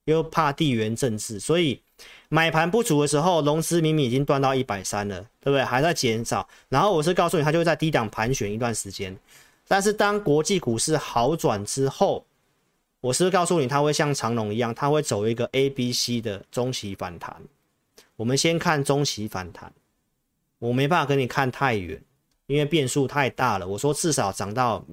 [0.06, 1.80] 又怕地缘政治，所以。
[2.30, 5.64] 买盘不足的时候，融资明明已经断到一百三了，对不对？
[5.64, 6.48] 还在减少。
[6.68, 9.16] 然后我是告诉你，它就会在低档盘旋一段时间。
[9.68, 12.26] 但是当国际股市好转之后，
[13.02, 17.36] 我是告诉你，它会像长龙一样，它会走一个 A、B、C 的中期反弹。
[18.16, 19.72] 我们先看中期反弹，
[20.58, 22.02] 我没办法跟你看太远，
[22.48, 23.68] 因为变数太大了。
[23.68, 24.84] 我说至少涨到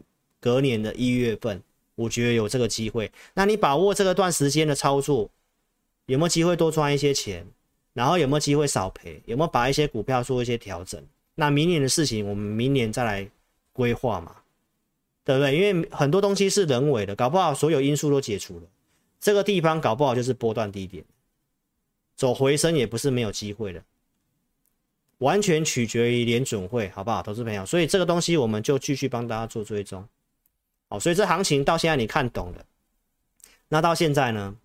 [0.40, 1.62] 隔年的一月份，
[1.98, 3.10] 我觉得有这个机会。
[3.34, 5.28] 那你把握这个段时间的操作。
[6.06, 7.46] 有没有机会多赚一些钱？
[7.92, 9.20] 然后有没有机会少赔？
[9.26, 11.04] 有没有把一些股票做一些调整？
[11.34, 13.28] 那明年的事情，我们明年再来
[13.74, 14.36] 规划嘛，
[15.22, 15.54] 对不对？
[15.54, 18.62] 因为很多东西是人为的，搞不好所有因素都解除了，
[19.20, 21.04] 这个地方搞不好就是波段低点，
[22.16, 23.84] 走回升也不是没有机会的，
[25.18, 27.66] 完全取决于联准会，好不好，投资朋友？
[27.66, 30.08] 所以这个东西我们就继续帮大家做追踪。
[30.88, 32.64] 好，所以这行情到现在你看懂了，
[33.68, 34.56] 那到现在呢？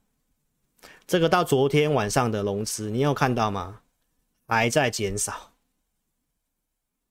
[1.05, 3.81] 这个到昨天晚上的融资，你有看到吗？
[4.47, 5.51] 还在减少，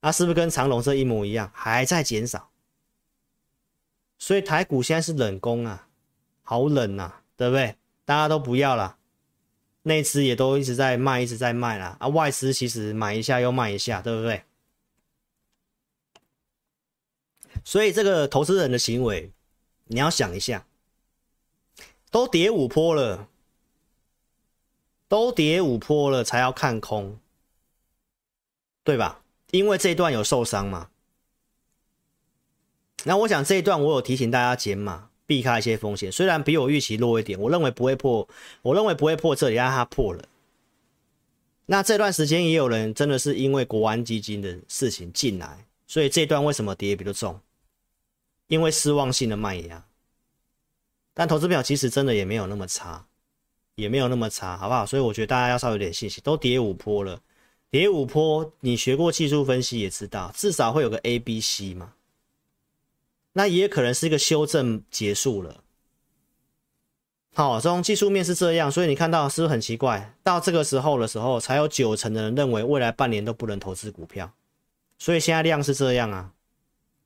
[0.00, 1.50] 那是不是跟长龙这一模一样？
[1.54, 2.50] 还在减少，
[4.18, 5.88] 所以台股现在是冷宫啊，
[6.42, 7.76] 好冷啊，对不对？
[8.04, 8.96] 大家都不要了，
[9.82, 11.96] 内资也都一直在卖，一直在卖啦。
[12.00, 14.44] 啊，外资其实买一下又卖一下，对不对？
[17.64, 19.30] 所以这个投资人的行为，
[19.86, 20.66] 你要想一下，
[22.10, 23.28] 都跌五波了。
[25.08, 27.18] 都跌五波了，才要看空，
[28.82, 29.22] 对吧？
[29.50, 30.88] 因为这一段有受伤嘛。
[33.04, 36.10] 那我想这一段我有提醒大家减码，避开一些风险。
[36.10, 38.26] 虽然比我预期弱一点，我认为不会破，
[38.62, 40.24] 我认为不会破这里，让它破了。
[41.66, 47.38] 那这段时间也有人真的是因为国安基金的事情进来，所以这段为什么跌比较重？
[48.52, 49.82] 因为失望性的卖压。
[51.14, 53.06] 但投资表其实真的也没有那么差。
[53.74, 54.84] 也没有那么差，好不好？
[54.84, 56.22] 所以我觉得大家要稍微有点信心。
[56.22, 57.18] 都跌五波了，
[57.70, 61.94] 跌五波，你学过技术分析也知道，至少会有个 A、B、C 嘛。
[63.32, 65.64] 那也可能是一个修正结束了。
[67.32, 70.14] 好，从技术面是这样，所以你看到是不是很奇怪？
[70.22, 74.30] 到这个时候的时候，才有九成的人认为未来半年都不能投资股票。
[74.98, 76.30] 所以现在量是这样啊，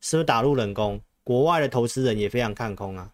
[0.00, 1.00] 是不是打入冷宫？
[1.26, 3.12] 国外的投资人也非常看空啊。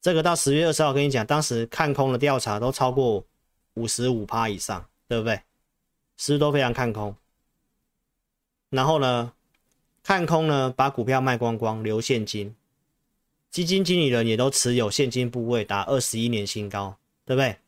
[0.00, 3.22] 这个到十月二十号，跟你讲，当时看空的调查都超过
[3.74, 5.34] 五十五趴以上，对不对？
[6.16, 7.14] 是不是都非常看空？
[8.70, 9.34] 然后呢，
[10.02, 12.56] 看空呢，把股票卖光光，留现金，
[13.50, 17.58] 基金经理人也都持有现金部位达二十一年新高，对不对？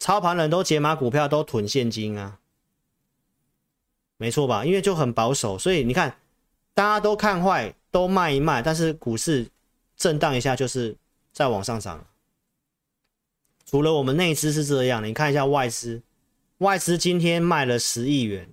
[0.00, 2.40] 操盘人都解码股票，都囤现金啊，
[4.16, 4.64] 没错吧？
[4.64, 6.18] 因为就很保守，所以你看，
[6.74, 9.46] 大家都看坏，都卖一卖，但是股市
[9.96, 10.96] 震荡一下就是。
[11.32, 12.04] 再往上涨，
[13.64, 16.02] 除了我们内资是这样，你看一下外资，
[16.58, 18.52] 外资今天卖了十亿元。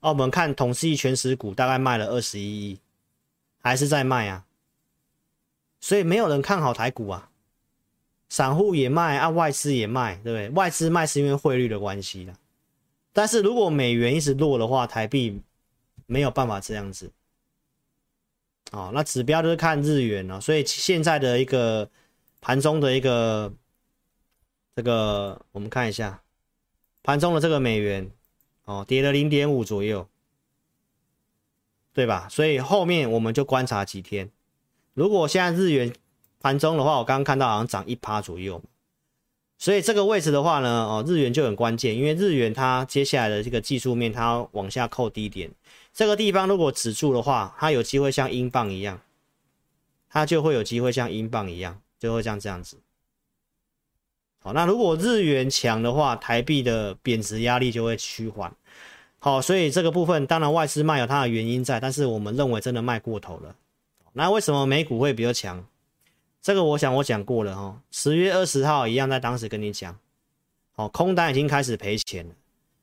[0.00, 2.80] 哦，我们看统计全持股大概卖了二十一亿，
[3.60, 4.46] 还是在卖啊。
[5.78, 7.28] 所以没有人看好台股啊，
[8.30, 10.48] 散户也卖啊，外资也卖，对不对？
[10.56, 12.34] 外资卖是因为汇率的关系啦，
[13.12, 15.38] 但是如果美元一直落的话，台币
[16.06, 17.12] 没有办法这样子。
[18.74, 21.88] 哦，那指标就是看日元了，所以现在的一个
[22.40, 23.52] 盘中的一个
[24.74, 26.20] 这个，我们看一下
[27.04, 28.10] 盘中的这个美元，
[28.64, 30.08] 哦，跌了零点五左右，
[31.92, 32.26] 对吧？
[32.28, 34.28] 所以后面我们就观察几天。
[34.92, 35.94] 如果现在日元
[36.40, 38.60] 盘中的话，我刚刚看到好像涨一趴左右，
[39.56, 45.48] 所以这个位置的话呢，哦，日元就很关键，因为日元它接下来的这个技术面，它往下扣低点。
[45.94, 49.00] 这个地方如果止住的话，它有机会像英镑一样，
[50.08, 52.76] 它就会有机会像英镑一样，就会像这样子。
[54.40, 58.52] 好，那如果日元强的话，台币的贬值压力就会趋缓。
[59.20, 63.54] 好，所以这个部分当然外资卖有它的原因在，但是我们认为真的卖过头了。
[64.12, 65.64] 那为什么美股会比较强？
[66.42, 69.96] 这个我想我讲过了哈，十月二十号一样，在当时跟你讲，
[70.72, 72.34] 好，空单已经开始赔钱了，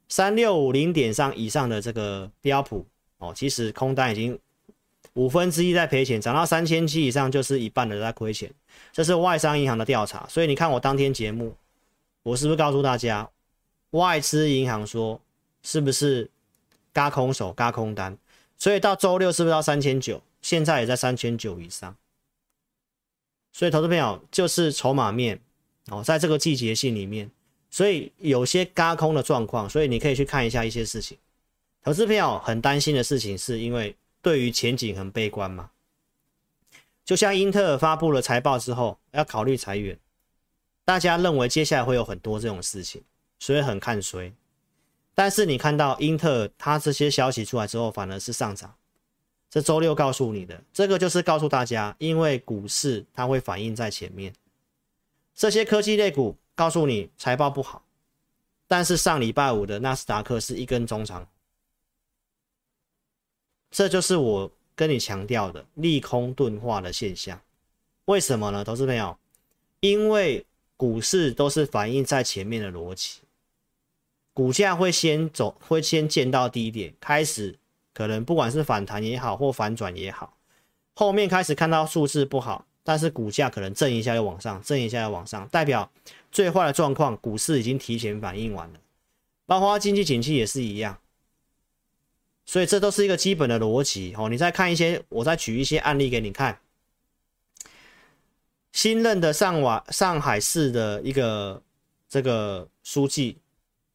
[0.07, 2.87] 三六五零点上以上的这个标普。
[3.21, 4.37] 哦，其实空单已经
[5.13, 8.51] 五分之一在赔钱，涨到三千七以上就是一半的在亏钱，
[8.91, 10.25] 这是外商银行的调查。
[10.27, 11.55] 所以你看我当天节目，
[12.23, 13.29] 我是不是告诉大家，
[13.91, 15.21] 外资银行说
[15.61, 16.29] 是不是
[16.91, 18.17] 嘎空手嘎空单？
[18.57, 20.21] 所以到周六是不是到三千九？
[20.41, 21.95] 现在也在三千九以上。
[23.53, 25.39] 所以投资朋友就是筹码面
[25.89, 27.29] 哦，在这个季节性里面，
[27.69, 31.17] 所以有些嘎空的状况，所以你可以去看一下一些事情。
[31.83, 35.71] 投资票很担心的事情，是因为对于前景很悲观嘛？
[37.03, 39.97] 就像英特尔发布了财报之后，要考虑裁员，
[40.85, 43.01] 大家认为接下来会有很多这种事情，
[43.39, 44.31] 所以很看衰。
[45.15, 48.75] 但是你看到英特尔它这些消息出来之后，反而是上涨。
[49.49, 54.33] 这周六告诉你的，这个就是告诉大家，因为股市它会反映在前面，
[55.33, 57.83] 这些科技类股告诉你财报不好，
[58.67, 61.27] 但是上礼拜五的纳斯达克是一根中长。
[63.71, 67.41] 这就是我跟你强调的利空钝化的现象，
[68.05, 68.63] 为什么呢？
[68.63, 69.17] 投资朋友，
[69.79, 73.21] 因为股市都是反映在前面的逻辑，
[74.33, 77.57] 股价会先走，会先见到低点，开始
[77.93, 80.35] 可能不管是反弹也好，或反转也好，
[80.95, 85.89] 后面开始看到数字不好，但是股价可能震一下又往上，震一下又往上，代表
[86.31, 88.79] 最坏的状况，股市已经提前反应完了，
[89.45, 90.97] 包括经济景气也是一样。
[92.45, 94.27] 所以这都是一个基本的逻辑哦。
[94.29, 96.59] 你再看一些，我再举一些案例给你看。
[98.71, 101.61] 新任的上瓦上海市的一个
[102.07, 103.37] 这个书记，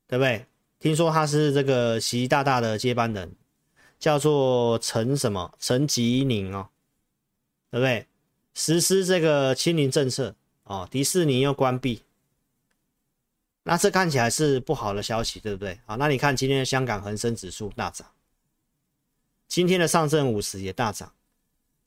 [0.06, 0.46] 对不对？
[0.78, 3.35] 听说他是这个习大大的接班人，
[3.98, 6.68] 叫做陈什么陈吉宁哦，
[7.70, 8.06] 对不对？
[8.52, 12.02] 实施这个清零政策哦，迪士尼又关闭，
[13.62, 15.80] 那这看起来是不好的消息，对不对？
[15.87, 18.06] 好，那你看今天的香港恒生指数大涨。
[19.48, 21.12] 今天的上证五十也大涨，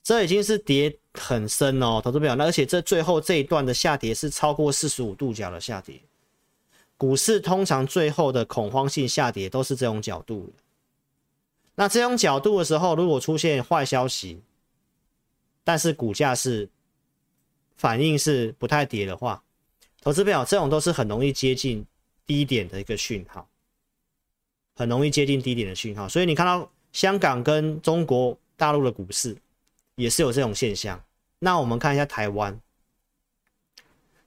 [0.02, 2.34] 这已经是跌很深哦，投资表。
[2.38, 6.00] 而且这最后这一段的下跌是超过四十五度角的下跌。
[6.96, 10.52] 股市通常最后的恐慌性下跌都是这种角度的。
[11.74, 14.42] 那这种角度的时候，如果出现坏消息，
[15.62, 16.68] 但是股价是
[17.76, 19.42] 反应是不太跌的话，
[20.00, 21.84] 投资表这种都是很容易接近
[22.26, 23.48] 低点的一个讯号，
[24.74, 26.08] 很容易接近低点的讯号。
[26.08, 26.70] 所以你看到。
[26.92, 29.36] 香港跟中国大陆的股市
[29.94, 31.02] 也是有这种现象。
[31.38, 32.60] 那我们看一下台湾，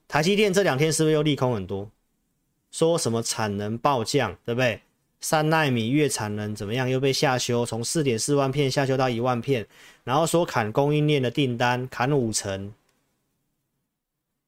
[0.08, 1.89] 台积电这两天是不是又利空很多？
[2.71, 4.82] 说什么产能暴降，对不对？
[5.21, 6.89] 三纳米月产能怎么样？
[6.89, 9.65] 又被下修，从四点四万片下修到一万片，
[10.04, 12.73] 然后说砍供应链的订单，砍五成，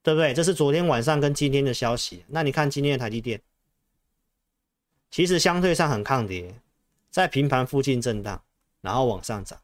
[0.02, 0.34] 对不对？
[0.34, 2.26] 这是昨天晚上跟今天的消息。
[2.28, 3.40] 那你看今天的台积电，
[5.12, 6.54] 其实相对上很抗跌。
[7.16, 8.44] 在平盘附近震荡，
[8.82, 9.58] 然后往上涨，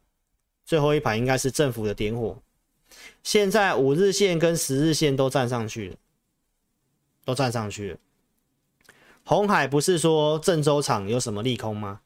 [0.64, 2.42] 最后一盘应该是政府的点火。
[3.24, 5.98] 现在五日线跟十日线都站上去了，
[7.26, 8.00] 都站上去了。
[9.26, 12.00] 红海不是说郑州厂有什么利空吗？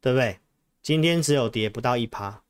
[0.00, 0.40] 对不对？
[0.80, 2.42] 今天只有跌不到一趴，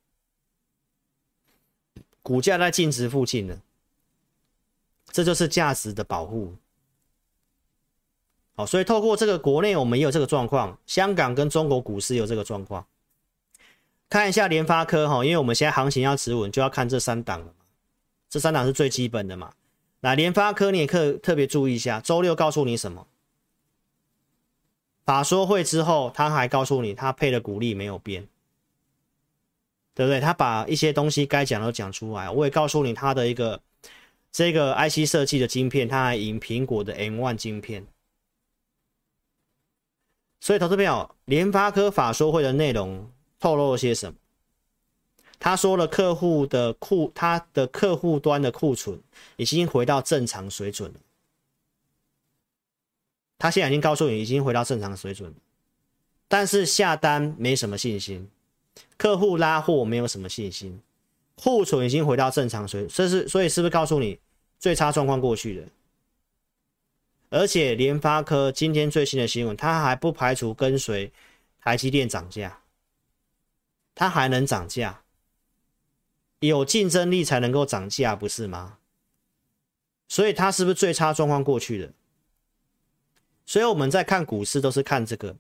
[2.23, 3.61] 股价在净值附近了，
[5.11, 6.55] 这就是价值的保护。
[8.57, 12.87] 好，所以透过这个国内，我们也有这个状况，香港跟中国股市有这个状况。
[14.09, 17.53] 看一下联发科哈，因为我们现在行情要止稳，就要看这三档了嘛。
[18.31, 19.53] 这三档是最基本的嘛。
[20.01, 23.07] 那联发科你也可特别注意一下，周六告诉你什么？
[25.05, 28.27] 法说会之后，他还告诉你他配的股利没有变，
[29.95, 30.19] 对不对？
[30.19, 32.31] 他把一些东西该讲的都讲出来。
[32.31, 33.61] 我也告诉你他的一个
[34.33, 37.87] 这个 IC 设计的晶片，他还赢苹果的 M1 晶片。
[40.41, 43.11] 所以，投资朋友，联发科法说会的内容
[43.41, 44.19] 透露了些什么？
[45.39, 49.01] 他说了，客户的库，他的客户端的库存
[49.37, 51.01] 已经回到正常水准了。
[53.39, 55.37] 他现在已经告诉你，已经回到正常水准了，
[56.27, 58.31] 但是下单没什么信心，
[58.97, 60.81] 客户拉货没有什么信心，
[61.35, 64.19] 库存已经回到正常水，这是所以是不是告诉你
[64.59, 65.69] 最差状况过去了？
[67.37, 71.13] 而且联发科今天最新的新闻，它还不排除跟随
[71.61, 72.63] 台积电涨价，
[73.95, 75.03] 它还能涨价，
[76.39, 78.79] 有竞争力才能够涨价，不是吗？
[80.09, 81.93] 所以它是不是最差状况过去了？
[83.45, 85.37] 所以我们在看股市都是看这个，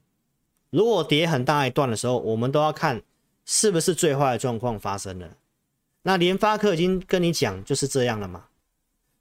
[0.69, 3.03] 如果跌很大一段的时候，我们都要看
[3.47, 5.39] 是不是最坏的状况发生了。
[6.03, 8.49] 那联发科已经跟你讲就是这样了嘛，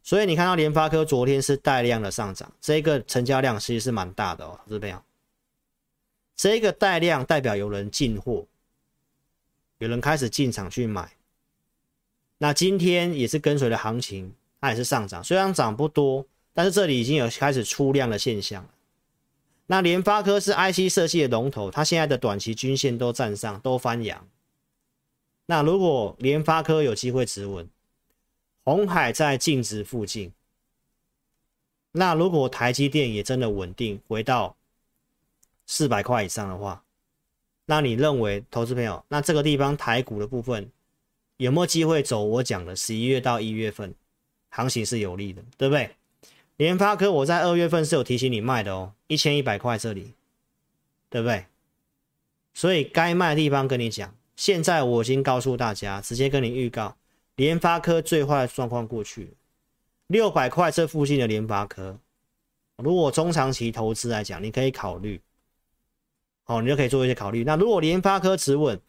[0.05, 5.03] 所以你看到联发科昨天是带量的上涨，这个成交量其实是蛮大的哦，是这样。
[6.35, 8.45] 这个带量代表有人进货，
[9.79, 11.11] 有人开始进场去买。
[12.37, 14.31] 那今天也是跟随的行情，
[14.61, 18.63] 它也是上涨，虽然涨不多，但是这里已经有开始出量的现象。
[19.65, 24.27] 那联发科是 IC 设计的龙头，它现在的短期均线都站上，都翻阳。
[25.47, 27.67] 那如果联发科有机会止稳，
[28.65, 30.33] 红海在净值附近，
[31.91, 34.57] 那如果台积电也真的稳定回到
[35.67, 36.83] 四百块以上的话，
[37.67, 40.69] 那你认为投资朋友，那这个地方台股的部分
[41.37, 43.93] 有没有机会走我讲的十一月到一月份
[44.49, 45.91] 行情是有利的，对不对？
[46.57, 50.13] 联发科，我在二月份是有提醒你卖的哦，一千一百块这里，
[51.09, 51.45] 对不对？
[52.53, 56.95] 所以该卖的地方跟你讲，现在我已经告诉大家，直接跟你预告，
[57.35, 59.33] 联发科最坏的状况过去，
[60.07, 61.99] 六百块这附近的联发科，
[62.77, 65.21] 如果中长期投资来讲，你可以考虑，
[66.43, 67.43] 好，你就可以做一些考虑。
[67.43, 68.79] 那如果联发科止稳，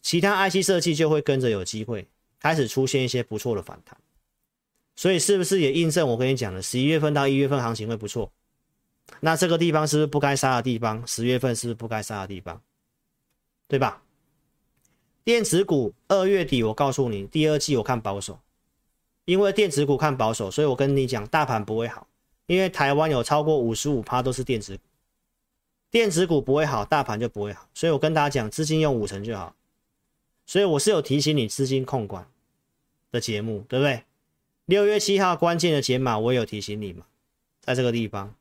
[0.00, 2.06] 其他 IC 设计就会跟着有机会
[2.38, 3.98] 开始出现一些不错的反弹。
[4.94, 8.32] 所以是不是也印证我跟你讲的，十一月份到一月份行情会不错？
[9.20, 11.04] 那这个地方是不是不该杀的地方？
[11.06, 12.60] 十月份是不是不该杀的地方？
[13.66, 14.02] 对吧？
[15.28, 18.40] 电子股二月底我告诉你，第二季我看保守，
[19.26, 22.06] 因为电子股看保守，所以我跟你讲大盘不会好，
[22.46, 24.82] 因为台湾有超过五十五趴都是电子股，
[25.90, 29.54] 电子股不会好，大盘就不会好，所以我跟大家讲，资金用五成就好。
[30.46, 32.26] 所以我是有提醒你资金控管
[33.12, 34.04] 的节目，对不对？
[34.64, 37.04] 六月七号关键的解码，我也有提醒你嘛，
[37.60, 38.34] 在这个地方，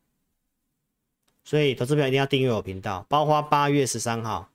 [1.44, 3.06] 所以投资朋友一定要订阅我频道。
[3.10, 4.50] 包括八月十三号，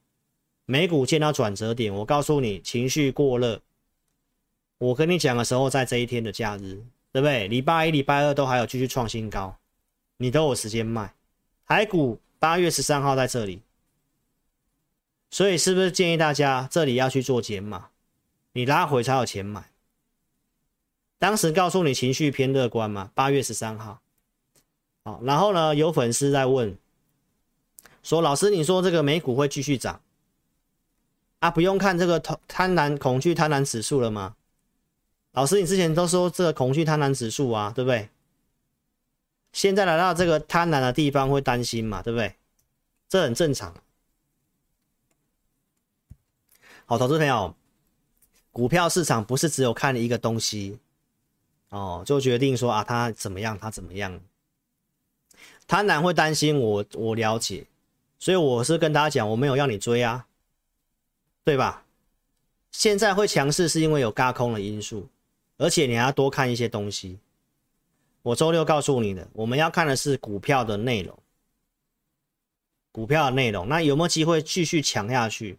[0.64, 3.60] 美股见到转折点，我告诉你情绪过热。
[4.78, 6.82] 我跟你讲的时候，在这一天的假日，
[7.12, 7.48] 对不对？
[7.48, 9.56] 礼拜一、礼拜二都还有继续创新高，
[10.16, 11.14] 你都有时间卖。
[11.66, 13.62] 台股八月十三号在这里，
[15.30, 17.88] 所以是不是建议大家这里要去做减码？
[18.52, 19.70] 你拉回才有钱买。
[21.18, 23.10] 当时告诉你情绪偏乐观嘛？
[23.14, 24.02] 八月十三号，
[25.04, 26.76] 好，然后呢，有粉丝在问
[28.02, 30.01] 说：“老师，你说这个美股会继续涨
[31.42, 31.50] 啊？
[31.50, 34.36] 不用看这个贪贪婪恐惧贪婪指数了吗？”
[35.34, 38.08] 老师，你之前都说这个恐惧贪婪指数啊，对不对？
[39.52, 42.00] 现在来到这个贪婪的地方会担心嘛？
[42.00, 42.36] 对不对？
[43.08, 43.74] 这很正常。
[46.86, 47.54] 好，投资朋友，
[48.52, 50.78] 股票市场不是只有看一个东西。
[51.70, 54.20] 哦，就决定说啊，它怎么样，它怎么样？
[55.66, 57.66] 贪婪会担心我，我了解，
[58.18, 60.26] 所以我是跟大家讲，我没有要你追啊，
[61.44, 61.84] 对吧？
[62.70, 65.08] 现在会强势是因为有轧空的因素，
[65.58, 67.18] 而且你还要多看一些东西。
[68.22, 71.18] 我周六告诉你的，我们要看的是股票的内容，
[72.92, 75.58] 股票的内容，那有没有机会继续强下去，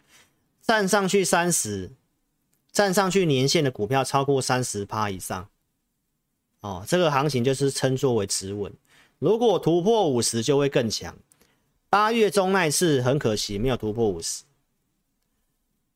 [0.61, 1.91] 站上去三十，
[2.71, 5.49] 站上去年线的股票超过三十趴以上？
[6.61, 8.71] 哦，这个行情就是称作为止稳，
[9.19, 11.15] 如果突破五十就会更强。
[11.89, 14.43] 八月中那一次很可惜没有突破五十。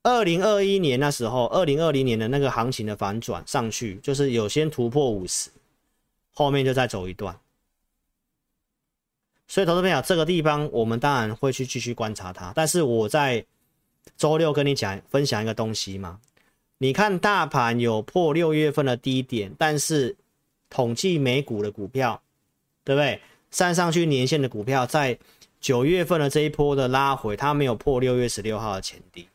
[0.07, 5.49] 二零二一年那时候，二零二零年的那个行情的反转上去，就是有先突破五十，
[6.33, 7.37] 后面就再走一段。
[9.49, 12.53] 所以，投资朋友，这个地方我们当然会去继续观察它。
[12.55, 13.45] 但是我在
[14.15, 16.21] 周六跟你讲分享一个东西嘛，
[16.77, 20.15] 你看大盘有破六月份的低点，但是。
[20.69, 22.21] 统计美股的股票，
[22.83, 23.21] 对不对？
[23.49, 25.17] 站上去年线的股票，在
[25.61, 29.29] 九月份的这一波的拉回，它没有破六月十六号的前低，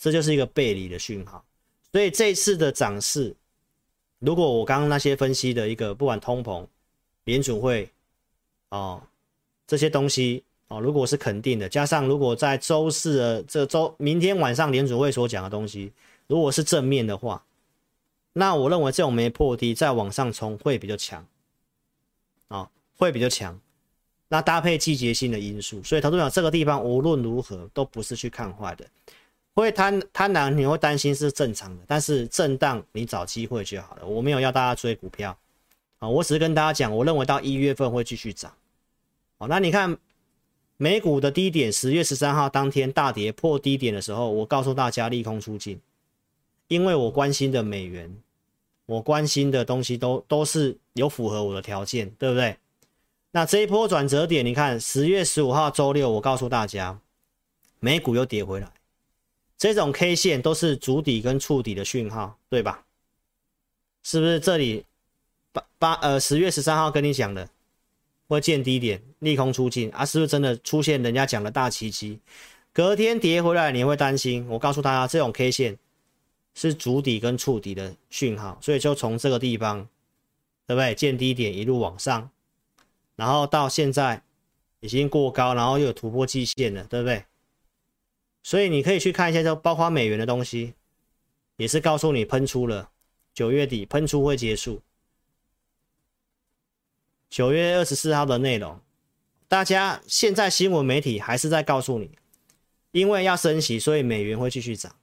[0.00, 1.44] 这就是一个背离的讯号。
[1.92, 3.36] 所以这次的涨势，
[4.18, 6.66] 如果我刚刚那些分析的一个，不管通膨、
[7.24, 7.90] 联储会
[8.70, 9.02] 哦
[9.66, 15.92] 这些东西哦，如果是肯定的，加上如果在周四的这周明天晚上联储会所讲的东西，
[16.26, 17.44] 如果是正面的话，
[18.32, 21.20] 那我认为这种没破低再往上冲会比较强，
[22.48, 23.60] 啊、哦，会比较强。
[24.28, 28.86] 那搭配季节性的因素，所以投资者这个地方无论如何都不是去看坏的。
[29.54, 34.06] 会贪贪婪，你会担心是正常的，但是震荡你找机会就好了。
[34.06, 35.36] 我没有要大家追股票
[35.98, 38.52] 啊，我只是跟大家讲，我认为到一月份会继续涨。
[39.38, 39.96] 好，那你看
[40.76, 45.80] 美股的低点，十月十三号当天大跌破低点的时候，我告诉大家利空出尽，
[46.68, 48.16] 因为我关心的美元，
[48.86, 52.56] 我关心的东西都都是有符合我的条件，对不对？
[53.32, 56.98] 那这一波转折点，你看十月十五号周六，我告诉大家，
[57.78, 58.72] 美股又跌回来，
[59.60, 62.82] 这种 K 线都是筑底跟触底的讯号，对吧？
[64.02, 64.86] 是不是这里
[65.52, 67.46] 八八呃十月十三号跟你讲的
[68.26, 70.02] 会见低点，利空出尽啊？
[70.06, 72.18] 是不是真的出现人家讲的大奇迹？
[72.72, 74.48] 隔天跌回来，你会担心？
[74.48, 75.78] 我告诉大家，这种 K 线
[76.54, 79.86] 是筑底跟触底的讯号，所以就从这个地方，
[80.66, 80.94] 对不对？
[80.94, 82.30] 见低点一路往上。
[83.14, 84.22] 然后到现在
[84.80, 87.24] 已经过高，然后又有突破季线了，对不对？
[88.50, 90.74] 所以你可以去看一下，就包括美元的东西，
[91.54, 92.90] 也是告诉你喷出了，
[93.32, 94.82] 九月底喷出会结束。
[97.28, 98.80] 九月二十四号的内容，
[99.46, 102.10] 大家现在新闻媒体还是在告诉你，
[102.90, 104.96] 因为要升息，所以美元会继续涨。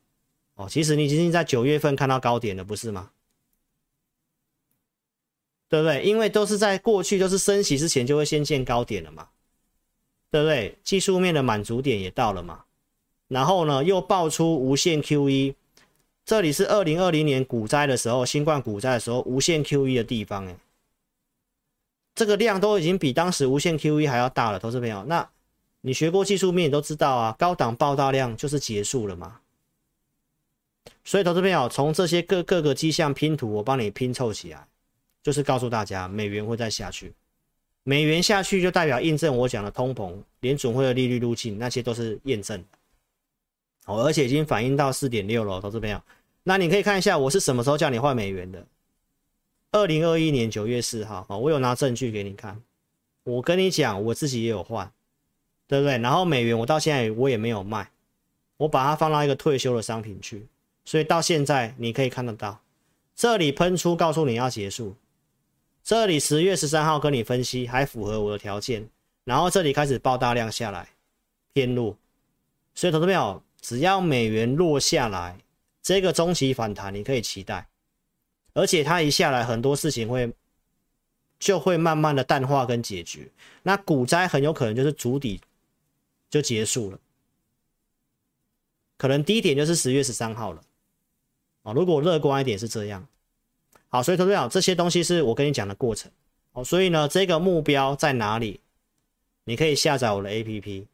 [0.55, 3.11] 哦，其实你已经在九月份看到高点了，不是吗？
[5.69, 6.03] 对不对？
[6.03, 9.29] 因为都是在过去，都是升息之前就会先见高点了嘛，
[10.29, 10.77] 对不对？
[10.83, 12.65] 技术面的满足点也到了嘛，
[13.27, 15.55] 然后呢，又爆出无限 QE，
[16.25, 20.55] 这里是二零二零年股灾的时候，新冠股灾的时候无限 QE 的地方，哎，
[22.15, 25.29] 这个量都已经比当时无限 QE 还要大了，投资朋友，那
[25.81, 29.39] 你学过技术面，你都知道啊，高档爆大量就是结束了嘛，
[31.03, 34.67] 所以投资朋友从这些各各个迹象拼图，我帮你拼凑起来。
[35.23, 37.13] 就是告诉大家，美元会再下去，
[37.83, 42.63] 美元下去就代表印证我讲的通膨、联准会的利率路径，那些都是验证。
[43.87, 46.01] 哦，而且已经反映到四点六了，投资朋友。
[46.43, 48.65] 那你可以看一下，我是什么时候叫你换美元的？
[49.71, 52.61] 二零二一年九月四号，我有拿证据给你看。
[53.23, 54.91] 我跟你讲，我自己也有换，
[55.67, 55.97] 对不对？
[55.97, 57.89] 然后美元我到现在我也没有卖，
[58.57, 60.47] 我把它放到一个退休的商品去，
[60.85, 62.61] 所以到现在你可以看得到，
[63.15, 64.95] 这里喷出，告诉你要结束。
[65.83, 68.89] 这里十月十三号跟你分析还符合我的条件，
[69.23, 70.89] 然后这里开始爆大量下来，
[71.53, 71.97] 偏弱，
[72.73, 75.37] 所以投资朋友，只要美元落下来，
[75.81, 77.67] 这个中期反弹你可以期待，
[78.53, 80.33] 而且它一下来，很多事情会
[81.37, 83.29] 就会慢慢的淡化跟解决，
[83.63, 85.41] 那股灾很有可能就是筑底
[86.29, 86.97] 就结束了，
[88.95, 90.63] 可能低点就是十月十三号了，
[91.63, 93.05] 啊，如果乐观一点是这样。
[93.89, 96.09] 好，所以投资者这些东西是我跟你讲的过程。
[96.53, 98.61] 好，所以呢，这个目标在哪里？
[99.43, 100.85] 你可以下载我的 APP。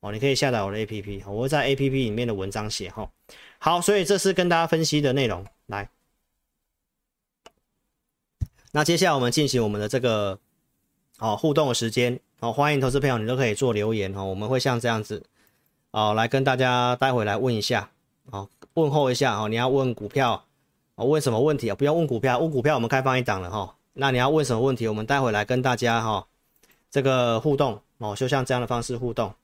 [0.00, 1.22] 哦，你可以下载我的 APP。
[1.26, 3.10] 我会在 APP 里面的文章写哈。
[3.58, 5.44] 好，所以这是跟大家分析的内容。
[5.66, 5.90] 来，
[8.72, 10.38] 那接下来我们进行我们的这个
[11.18, 12.18] 哦互动的时间。
[12.40, 14.24] 好，欢迎投资朋友，你都可以做留言哦。
[14.24, 15.22] 我们会像这样子
[15.90, 17.90] 哦来跟大家待会来问一下
[18.30, 19.48] 哦，问候一下哦。
[19.48, 20.46] 你要问股票
[20.94, 21.04] 哦。
[21.04, 21.74] 问什么问题啊？
[21.74, 23.76] 不要问股票，问股票我们开放一档了哈。
[23.92, 24.88] 那你要问什么问题？
[24.88, 26.26] 我们待会来跟大家哈
[26.90, 29.34] 这个互动哦，就像这样的方式互动。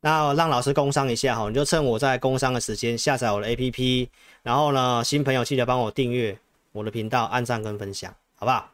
[0.00, 4.08] 那让老师工商一下哈，你就趁我在工商的时间下载我的 APP，
[4.42, 6.38] 然后呢，新朋友记得帮我订阅
[6.72, 8.70] 我的频道，按赞跟分享，好不好？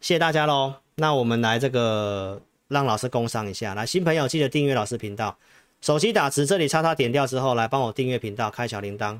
[0.00, 0.74] 谢谢大家喽。
[0.96, 5.36] 那我们来这个让老师工商一下，来新朋友记得订阅老师频道，
[5.80, 9.18] 手机打字这里叉叉点掉之后，来帮我订阅频道，开小铃铛。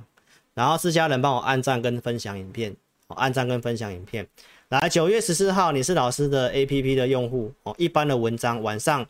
[0.54, 2.74] 然后自家人帮我按赞跟分享影片，
[3.06, 4.26] 哦，按赞跟分享影片。
[4.68, 7.74] 来，九月十四号，你是老师的 APP 的用户哦。
[7.78, 9.06] 一般的文章晚上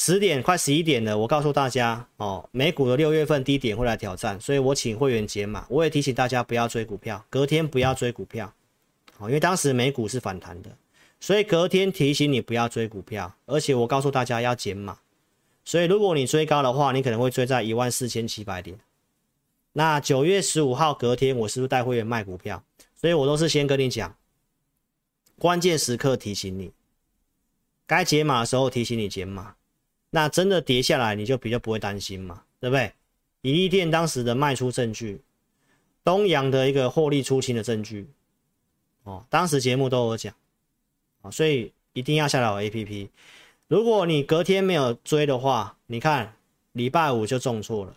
[0.00, 5.66] 十点快十一点了，我告诉大家哦，美股的六月份低点会来挑战，所以我请会员解码。
[5.68, 8.54] 我也提醒大家不要追股票，隔天不要追股票，
[9.16, 10.70] 哦，因为当时美股是反弹的，
[11.18, 15.00] 所以隔天提醒你不要追股票，而且我告诉大家要减码。
[15.64, 18.78] 所以如果你追高的话，你可能会追在一万四千七百点。
[19.72, 22.62] 那九月十五号隔天，我是不是带会员卖股票？
[22.94, 24.16] 所以我都是先跟你讲，
[25.40, 26.70] 关键时刻提醒你，
[27.84, 29.56] 该解码的时候提醒你解码。
[30.10, 32.92] 那真的跌下来，你就比较不会担心嘛，对不对？
[33.42, 35.20] 怡利店当时的卖出证据，
[36.02, 38.08] 东阳的一个获利出清的证据，
[39.04, 40.34] 哦，当时节目都有讲，
[41.22, 43.08] 啊，所以一定要下载我 APP。
[43.68, 46.34] 如果你隔天没有追的话，你看
[46.72, 47.94] 礼拜五就中错了，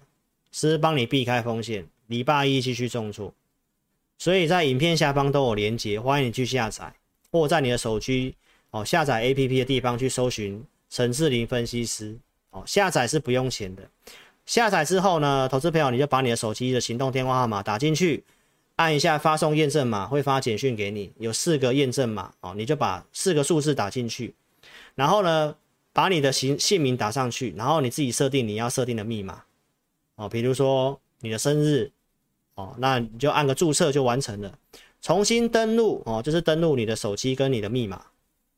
[0.51, 1.87] 是帮你避开风险？
[2.07, 3.33] 礼拜一继续中错，
[4.17, 6.93] 所以在影片下方都有连结，欢迎你去下载，
[7.31, 8.35] 或在你的手机
[8.71, 12.15] 哦下载 APP 的地方去搜寻陈志林分析师。
[12.51, 13.81] 哦，下载是不用钱的。
[14.45, 18.23] 下载之后呢，投资朋友你就把你的手机的行动电话号码打进去，
[18.75, 22.33] 按一下发送验证码，会发简讯给你，有四个验证码。
[22.41, 24.35] 哦，你就把四个数字打进去，
[24.93, 25.55] 然后呢，
[25.93, 29.41] 把你的姓姓名打上去，然后你自己设定你要设定的密码。
[30.15, 31.89] 哦，比如说你的生日。
[32.55, 34.53] 哦，那你就按个注册就完成了，
[35.01, 38.05] 重新登录哦，就是登录你的手机跟你的密码。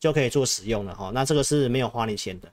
[0.03, 2.51] 就可以做使用了哈，那这个是没有花你钱的，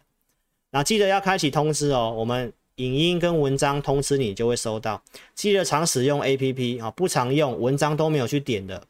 [0.70, 2.52] 那记得要开启通知哦，我们。
[2.76, 5.02] 影音跟文章通知你就会收到，
[5.34, 8.82] 记得常使用 APP 啊，不常用文章都没有去点的，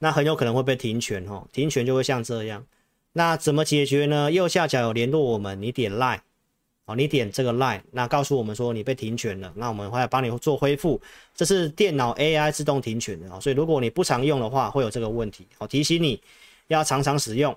[0.00, 2.64] 那很有可能会被停权哦，停权就会像这样。
[3.12, 4.32] 那怎么解决呢？
[4.32, 6.18] 右下角有联络我们，你点 Line
[6.86, 11.00] 哦，你点这个 Line，那告诉我们说你被停权了，那我们会来帮你做恢复。
[11.36, 15.46] 这是电脑 AI 自动停权的啊，所以如果你不常用的话，会有这个问题。
[15.56, 16.20] 好，提醒你
[16.72, 17.56] 要常常使用。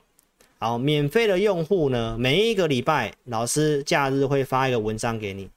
[0.57, 5.49] 好，免费的用户呢，每一个礼拜老师假日会发一个文章给你，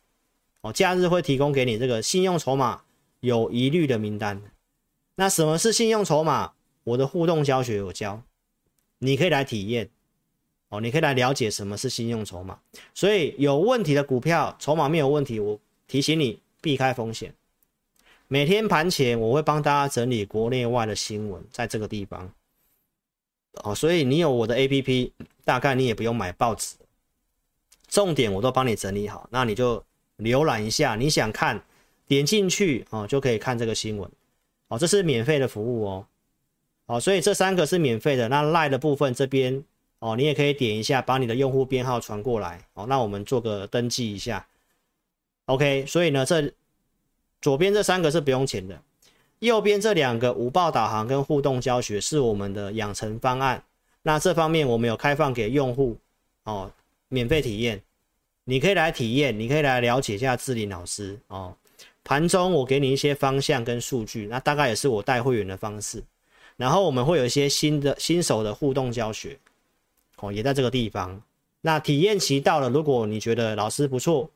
[0.60, 2.80] 哦，假日会提供给你这个信用筹码
[3.20, 4.42] 有疑虑的名单。
[5.14, 6.52] 那什么是信用筹码？
[6.84, 8.22] 我的互动教学有教，
[8.98, 9.88] 你可以来体验，
[10.70, 12.58] 哦，你可以来了解什么是信用筹码。
[12.94, 17.34] 所以有问题的股票筹码没有问题，我提醒你避开风险。
[18.26, 22.30] 每天盘前我会帮大家整理国内外的新闻，在这个地方。
[23.54, 25.10] 哦，所以你有我的 APP，
[25.44, 26.76] 大概你也不用买报纸，
[27.88, 29.84] 重点我都帮你整理好，那你就
[30.18, 31.64] 浏览一下，你想看，
[32.06, 34.10] 点进去哦就可以看这个新闻，
[34.68, 36.06] 哦，这是免费的服务哦，
[36.86, 39.64] 哦，所以这三个是免费的，那 LINE 的部分这边
[39.98, 44.46] 哦，你也可以点一下，把你的用户编号传过来，哦，那我们做个登记一下
[45.46, 46.52] ，OK，所以呢，这
[47.40, 48.80] 左边这三个是不用钱的。
[49.40, 53.62] 右边这两个午报导航跟互动教学是我们的养成方案，
[54.02, 55.96] 那这方面我们有开放给用户
[56.44, 56.70] 哦，
[57.08, 57.80] 免费体验，
[58.44, 61.54] 你可以来体验，你可以来了解一下志霖老师哦。
[62.02, 66.02] 盘中我给你一些方向跟数据，那大概也是我带会员的方式。
[66.56, 69.38] 然后我们会有一些新的新手的互动教学
[70.16, 71.22] 哦，也在这个地方。
[71.60, 74.28] 那体验期到了，如果你觉得老师不错，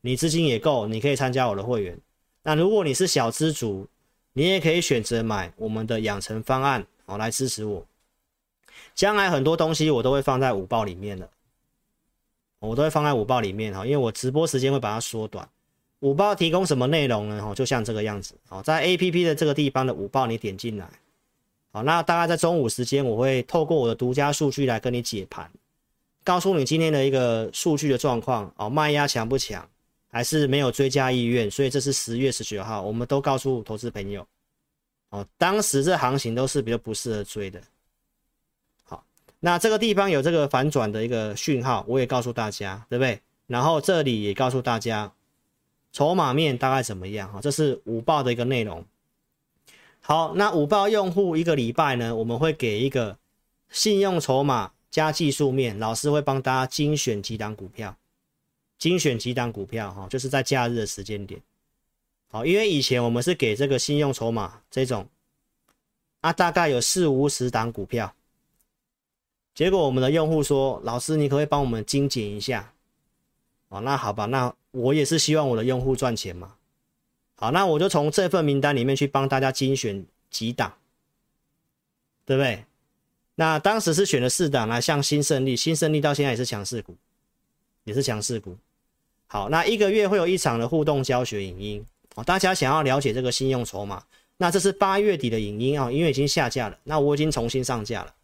[0.00, 1.96] 你资金也够，你可以参加我的会员。
[2.42, 3.86] 那如果你是小资族，
[4.38, 7.84] 你也可以选择买我们的养成方案哦，来支持我。
[8.94, 11.28] 将来很多东西我都会放在五报里面的，
[12.60, 15.48] 我都会放在五报里面哈，因为我直播时间会把它缩短。
[15.98, 17.42] 五报提供什么内容呢？
[17.42, 18.36] 哈，就像这个样子。
[18.48, 20.88] 好，在 APP 的这个地方的五报，你点进来。
[21.72, 25.50] 好，那大概在中午时间，我会透过我的独家数据来跟你解盘，
[26.22, 29.68] 告诉你今天的一个数据的状况哦，卖压强不强？
[30.10, 34.26] 还是没有追加意愿，所以这是十月十九号，我们都告诉投资朋友，
[35.10, 37.60] 哦，当时这行情都是比较不适合追的。
[38.84, 39.04] 好，
[39.40, 43.20] 那这个地方有这个反转的一个讯号，我也告诉大家，对不对？
[43.46, 45.12] 然后这里也告诉大家，
[45.92, 47.32] 筹码面大概怎么样？
[47.32, 48.84] 哈，这是午报的一个内容。
[50.00, 53.18] 好，那午报用户一个礼拜呢，我们会给一个
[53.70, 57.94] 信用筹码加技术面，老师会帮大家精选几档股票。
[58.78, 61.40] 精选几档股票哈，就是在假日的时间点，
[62.28, 65.08] 好，因为以前我们是给这个信用筹码这种，
[66.20, 68.14] 啊，大概有四五十档股票，
[69.52, 72.72] 结果我们的用户说，老师你可不可以帮我们精简一下？
[73.68, 76.54] 哦，那好吧，那我也是希望我的用户赚钱嘛，
[77.34, 80.72] 好，那我就从这份名单里面去帮大家精选几档，
[82.24, 82.64] 对不对？
[83.34, 86.96] 那当时是选了四档来，像新胜利，新胜利到现在也是强势股，
[87.82, 88.56] 也是强势股。
[89.30, 94.02] 好，那一个月会有一场的互动教学影音哦，大家想要了解这个信用筹码，
[94.38, 98.14] 那这是八月底的影音啊，因为已经下架了，那我已经重新上架了，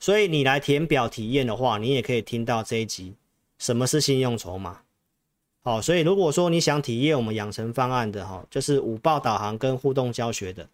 [0.00, 3.12] 所以你来填表体验的话，你也可以听到这一集
[3.58, 4.80] 什么是信用筹码。
[5.62, 10.66] 好，所以如果说你想体验我们养成方案的哈，就是五报导航跟互动教学的，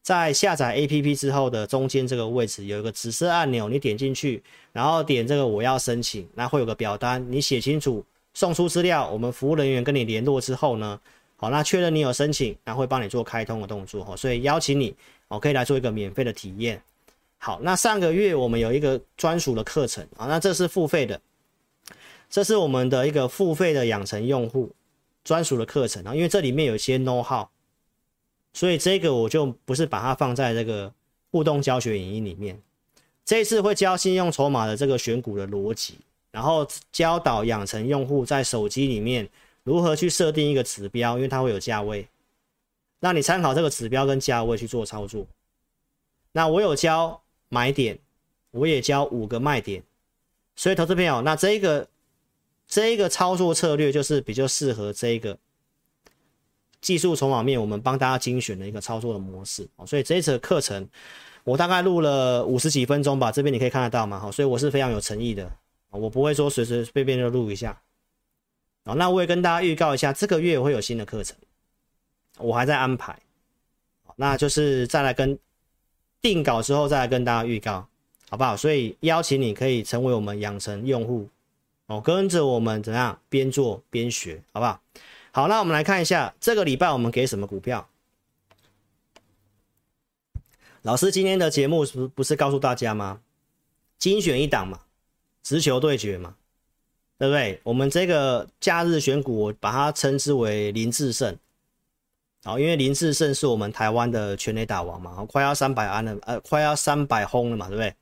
[0.00, 4.42] 在下载 APP 之后的中间这个位置有一个紫色按钮，你点进去，
[4.72, 8.02] 然后点这个我要申请，那会有个表单，你写清楚。
[8.34, 10.98] 送出资料，我们服务人员跟你联络之后呢，
[11.36, 14.94] 好，那确认你有申请，那会帮你做开通的动作哈，所以邀请你，
[15.28, 16.82] 我可以来做一个免费的体验。
[17.38, 21.20] 好，那上个月我们有一个专属的课程啊，那这是付费的，
[22.30, 24.70] 这是我们的一个付费的养成用户
[25.24, 27.48] 专属的课程啊，因为这里面有一些 know how，
[28.52, 30.92] 所以这个我就不是把它放在这个
[31.30, 32.60] 互动教学影音里面。
[33.24, 35.98] 这一次会教信用筹码的这个选股的逻辑，
[36.32, 39.28] 然后教导养成用户在手机里面
[39.62, 42.08] 如何去设定一个指标，因为它会有价位，
[42.98, 45.24] 那你参考这个指标跟价位去做操作。
[46.32, 47.96] 那我有教买点，
[48.50, 49.82] 我也教五个卖点，
[50.56, 51.86] 所以投资朋友，那这个
[52.66, 55.38] 这一个操作策略就是比较适合这一个
[56.80, 59.68] 技术筹码面，我们帮大家精选的一个操作的模式。
[59.86, 60.88] 所以这一次的课程。
[61.44, 65.50] 我大概录了五十几分钟吧，这边你可以看得到嘛，好，所以我是非常有诚意的，
[65.92, 67.80] 我不会说随随便便就录一下，
[68.84, 71.36] 好，那我也跟大家预告一下，这个月会有新的课程，
[72.38, 73.18] 我还在安排，
[74.16, 75.38] 那就是再来跟
[76.20, 77.86] 定稿之后再来跟大家预告，
[78.30, 78.56] 好不好？
[78.56, 81.28] 所以邀请你可以成为我们养成用户，
[81.86, 84.80] 哦，跟着我们怎样边做边学，好不好？
[85.32, 87.88] 好，那我们来看一下这个礼拜我们给什么股票。
[90.82, 93.20] 老师今天的节目是不是告诉大家吗？
[93.98, 94.80] 精选一档嘛，
[95.42, 96.36] 直球对决嘛，
[97.18, 97.60] 对不对？
[97.64, 101.36] 我们这个假日选股，我把它称之为林志胜，
[102.44, 107.94] 好，因为林志胜是我们台湾的全垒打王嘛，快要三百安了，呃，快要三百轰了嘛，对不对？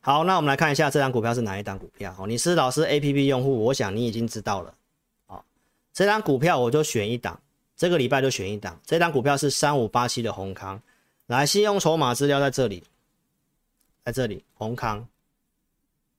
[0.00, 2.14] 好，那我们来看一下这档股票是哪一档股票？
[2.18, 4.74] 哦，你是老师 APP 用户，我想你已经知道了。
[5.26, 5.44] 好，
[5.94, 7.40] 这档股票我就选一档，
[7.74, 10.82] 这个礼拜就选一档，这档股票是三五八七的閎康。
[11.28, 12.84] 来，信用筹码资料在这里，
[14.04, 15.08] 在这里，閎康。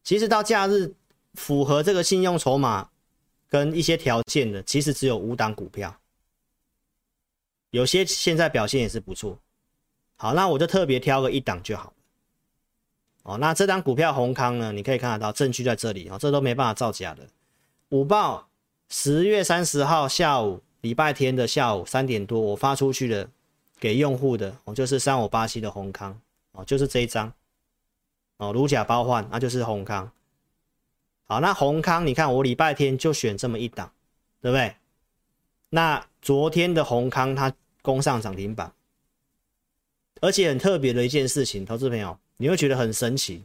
[0.05, 0.93] 其实到假日
[1.33, 2.89] 符合这个信用筹码
[3.49, 5.99] 跟一些条件的，其实只有五档股票，
[7.71, 9.37] 有些现在表现也是不错。
[10.15, 11.91] 好，那我就特别挑个一档就好。
[13.23, 17.27] 哦，那这档股票閎康呢，你可以看得到证据在这里哦，这都没办法造假的。
[17.89, 18.47] 午报
[18.87, 23.29] 十月三十号下午，礼拜天的下午三点多，我发出去的。
[23.77, 26.17] 给用户的哦，就是三五八七的閎康
[26.53, 27.31] 哦，就是这一张
[28.37, 30.11] 哦，如假包换，那就是宏康。
[31.23, 33.91] 好，那宏康，你看我礼拜天就选这么一档，
[34.41, 34.75] 对不对？
[35.69, 38.71] 那昨天的宏康它攻上涨停板，
[40.21, 43.43] 而且很特别的一件事情，投资朋友你会觉得很神奇，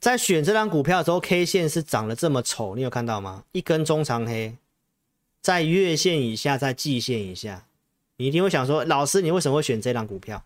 [0.00, 3.44] 在选这张股票的时候，K 线是长得这么丑，你有看到吗？
[3.52, 4.56] 一根中长黑，
[5.40, 7.66] 在月线以下，在季线以下。
[8.18, 10.44] 你一定会想说，老师，你为什么会选这档股票？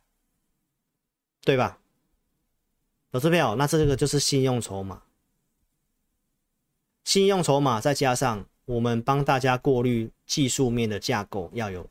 [1.42, 1.79] 对吧？
[3.12, 5.02] 老师朋友，那这个就是信用筹码，
[7.02, 11.88] 信用筹码再加上我们帮大家过滤技术面的架构要有。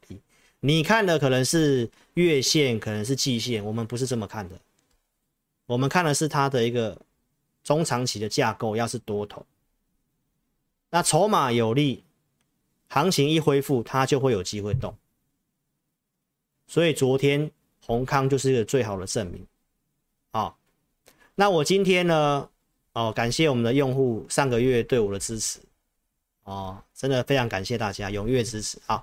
[0.61, 4.59] 你看的可能是月线，可能是季线，我们不是这么看的，
[5.65, 6.97] 我们看的是它的一个
[7.63, 9.45] 中长期的架构，要是多头，
[10.89, 12.03] 那筹码有利，
[12.87, 14.95] 行情一恢复，它就会有机会动。
[16.65, 17.51] 所以昨天
[17.85, 19.45] 閎康就是一个最好的证明，
[21.39, 22.49] 那我今天呢，
[22.91, 25.57] 哦，感谢我们的用户上个月对我的支持，
[26.43, 28.77] 哦，真的非常感谢大家踊跃支持。
[28.87, 29.01] 啊，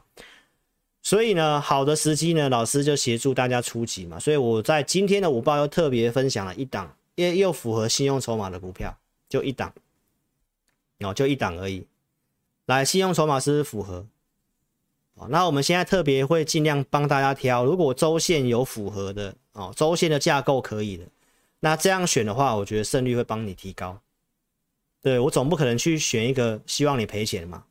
[1.00, 8.94] 所以呢，好的时机呢，老师就协助大家出击嘛，所以我在今天的午报又特别分享了一档，又又符合信用筹码的股票，
[9.30, 9.72] 就一档，
[10.98, 11.86] 哦，就一档而已，
[12.66, 14.04] 来，信用筹码是是符合？
[15.14, 21.06] 哦那我们现在特别会尽量帮大家挑，如果周线有符合的哦，周线的架构可以的，
[21.68, 24.00] 那这样选的话，我觉得胜率会帮你提高。
[25.02, 27.64] 对，我总不可能去选一个希望你赔钱嘛，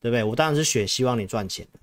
[0.00, 0.24] 对不对？
[0.24, 1.78] 我当然是选希望你赚钱的。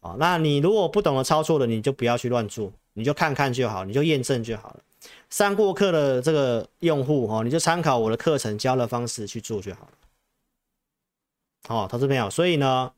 [0.00, 4.80] 哦，那你如果不懂得操作的，你就不要去乱做，你就看看就好，你就验证就好了。
[5.30, 9.92] 上过课的这个用户哦，你就参考我的课程教的方式去做就好了。
[11.66, 12.92] 好，投资朋友，所以呢。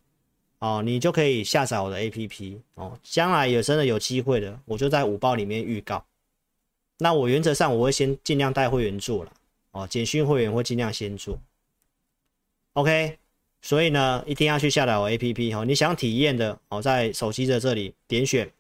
[0.58, 2.98] 哦，你就可以下载我的 APP 哦。
[3.02, 6.02] 将来有真的有机会的，我就在五报里面预告。
[7.04, 9.32] 那我原则上我会先尽量带会员做了
[9.72, 11.38] 哦，简讯会员会尽量先做。
[12.72, 13.18] OK，
[13.60, 15.66] 所以呢，一定要去下载我 APP 哦。
[15.66, 18.50] 你想体验的哦，在手机的这里点选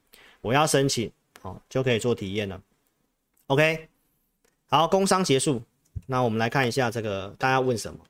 [0.42, 2.60] 我要申请哦，就可以做体验了。
[3.46, 3.88] OK，
[4.66, 5.62] 好，工商结束。
[6.04, 8.00] 那我们来看一下这个大家问什么。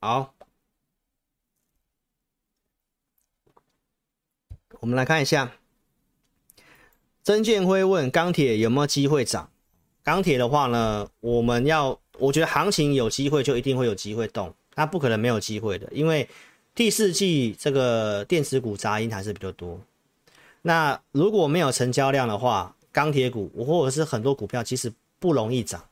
[0.00, 0.34] 好，
[4.86, 5.50] 我们来看一下，
[7.24, 9.50] 曾建辉问钢铁有没有机会涨？
[10.04, 16.28] 钢铁的话呢，我们要，我觉得行情有机会就一定会有机会动，它不可能没有机会的，因为
[16.72, 19.80] 第四季这个电子股杂音还是比较多。
[20.62, 25.84] 那如果没有成交量的话，钢铁股或者是很多股票其实不容易涨。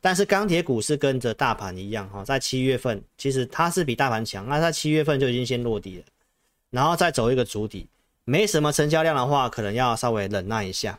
[0.00, 6.04] 但是钢铁股是跟着大盘一样哈，在七月份其实它是比大盘强，那在七月份就已经先落地了，
[6.74, 7.86] 然后再走一个主底，
[8.24, 10.98] 没什么成交量的话，可能要稍微忍耐一下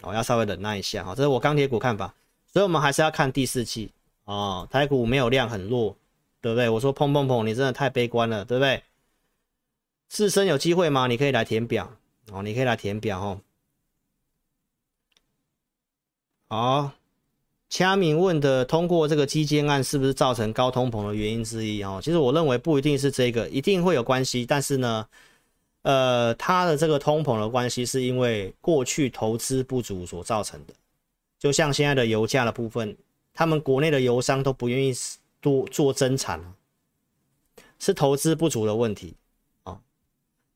[0.00, 1.14] 哦，要稍微忍耐一下哈。
[1.14, 2.12] 这是我钢铁股看法，
[2.52, 3.92] 所以我们还是要看第四季
[4.24, 4.66] 哦。
[4.68, 5.96] 台股没有量很弱，
[6.40, 6.68] 对不对？
[6.68, 8.82] 我说砰砰砰，你真的太悲观了，对不对？
[10.08, 11.06] 自身有机会吗？
[11.06, 11.92] 你可以来填表
[12.32, 13.40] 哦，你可以来填表哦。
[16.48, 17.01] 好。
[17.72, 21.82] 掐敏问的，通过这个基建案是不是造成高通膨的原因之一？
[21.82, 24.44] 哦，其实我认为不一定是这个，一定会有关系。
[24.44, 25.08] 但是呢，
[25.80, 30.74] 呃，它的这个通膨的关系是因为过去投资不足所造成的。
[31.38, 32.94] 就像现在的油价的部分，
[33.32, 34.92] 他们国内的油商都不愿意
[35.40, 36.38] 多做增产，
[37.78, 39.14] 是投资不足的问题。
[39.64, 39.80] 哦，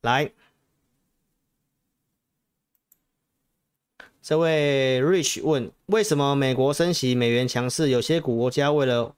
[0.02, 0.30] 来。
[4.26, 7.90] 这位 Rich 问：为什么美国升息，美元强势？
[7.90, 9.14] 有些国家为了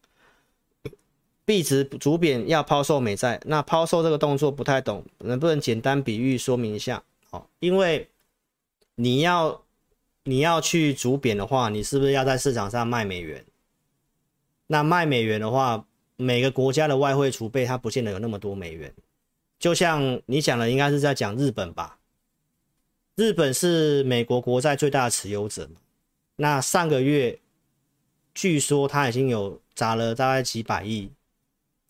[1.46, 7.02] 币值逐贬要抛售美债，那抛售这个动作不太懂，能不能简单比喻说明一下？
[7.30, 8.06] 好，因为
[8.96, 9.62] 你要
[10.24, 13.42] 你要去逐贬的话，你是不是要在市场上卖美元？
[14.66, 15.86] 那卖美元的话，
[16.16, 18.92] 每个国家的外汇储备它不见得有那么多美元。
[19.58, 21.97] 就像你讲的，应该是在讲日本吧？
[23.18, 25.68] 日本是美国国债最大的持有者，
[26.36, 27.36] 那上个月
[28.32, 31.10] 据说他已经有砸了大概几百亿，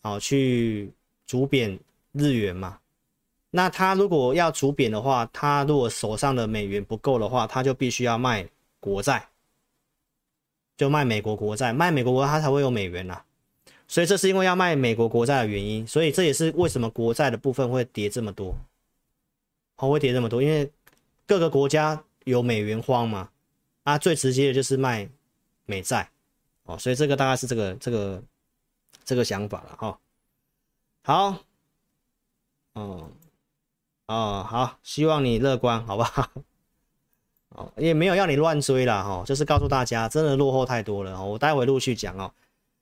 [0.01, 0.91] 哦，去
[1.27, 1.79] 逐贬
[2.13, 2.79] 日元嘛。
[3.51, 8.49] 那他如果要逐贬的话，他如果手上的美元不够的话，他就必须要卖
[8.79, 9.29] 国债，
[10.77, 13.21] 就卖美国国债，卖美国国债他才会有美元呐。
[13.87, 18.57] 所以这是因为要卖美国国债的原因，所以这也是为什么国债的部分会跌这么多，
[19.75, 20.67] 哦，会跌这么多，因为。
[21.29, 23.29] 各个国家有美元荒嘛？
[23.83, 25.07] 啊，最直接的就是卖
[25.65, 26.09] 美债
[26.63, 28.23] 哦，所以这个大概是这个这个
[29.05, 29.97] 这个想法了哈、哦。
[31.03, 31.43] 好，
[32.73, 33.11] 哦
[34.07, 36.27] 哦好，希望你乐观，好不好？
[37.49, 41.23] 哦，也没有要你乱追啦哈、哦，就是告诉大家，真的落后太多了。
[41.23, 42.33] 我待会陆续讲哦。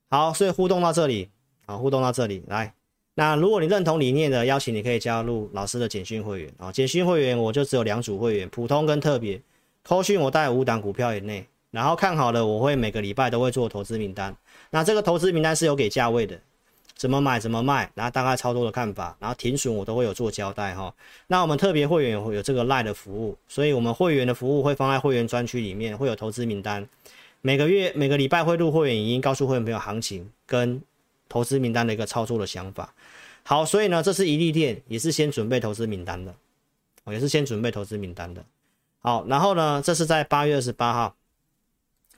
[0.10, 1.30] 好，所以互动到这里，
[1.66, 2.74] 好，互动到这里来。
[3.20, 6.72] 那如果你认同理念的，邀请你可以加入老师的简讯会员啊。
[6.72, 9.42] 简讯会员我就只有两组会员，普通跟特别。
[9.82, 14.36] 扣讯我带五档股票以内，然后看好了，我会每个礼拜都会做投资名单。
[14.70, 16.40] 那这个投资名单是有给价位的，
[16.96, 20.94] 怎么买怎么卖，然后大概操作的看法，然后停损我都会有做交代哈。
[21.26, 26.88] 那我们特别会员会有这个赖的服务，所以我们会员的服务会放在会员专区里面，会有投资名单，
[27.42, 30.80] 每个月每个礼拜会录会员语音，告诉会员朋友行情跟。
[31.30, 32.94] 投资名单的一个操作的想法，
[33.44, 36.36] 好，所以呢，这是一利电，也是先准备投资名单的，
[37.06, 38.44] 也是先准备投资名单的，
[39.00, 41.16] 好，然后呢，这是在八月二十八号，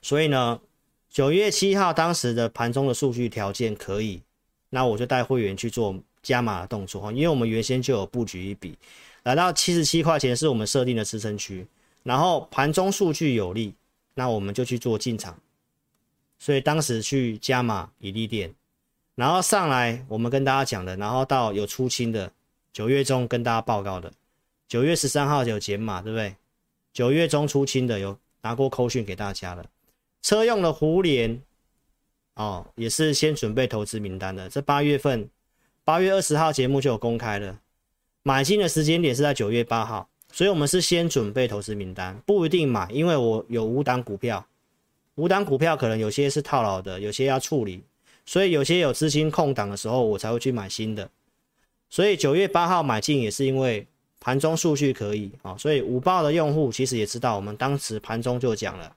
[0.02, 0.60] 所以呢，
[1.08, 4.22] 九月七号当时的盘中的数据条件可以，
[4.70, 8.76] 那我就带会员去做加码的动作哈，因为我们原先就有布局一笔，
[9.22, 11.66] 来到七十七块钱是我们设定的支撑区，
[12.02, 13.74] 然后盘中数据有利，
[14.14, 15.38] 那我们就去做进场，
[16.38, 18.52] 所以当时去加码一利电。
[19.20, 22.32] 然后上来，我们跟大家讲的，然后到有出清的，
[22.72, 24.10] 九月中跟大家报告的，
[24.66, 26.34] 九月十三号就有减码，对不对？
[26.94, 29.66] 九月中出清的有拿过扣讯给大家的，
[30.22, 31.38] 车用的胡连，
[32.36, 34.48] 哦，也是先准备投资名单的。
[34.48, 35.28] 这八月份，
[35.84, 37.60] 八月二十号节目就有公开了，
[38.22, 44.46] 买进的时间点是在九月八号，所以我们是先准备投资名单，不一定买，因为我有五档股票，
[45.16, 47.84] 五档股票可能有些是套牢的，有些要处理。
[48.24, 51.10] 所以有些有资金空档的时候，我才会去买新的。
[51.88, 53.86] 所以九月八号买进也是因为
[54.20, 55.56] 盘中数据可以啊。
[55.58, 58.94] 所以五报的用户其实也知道，我们当时盘中就讲了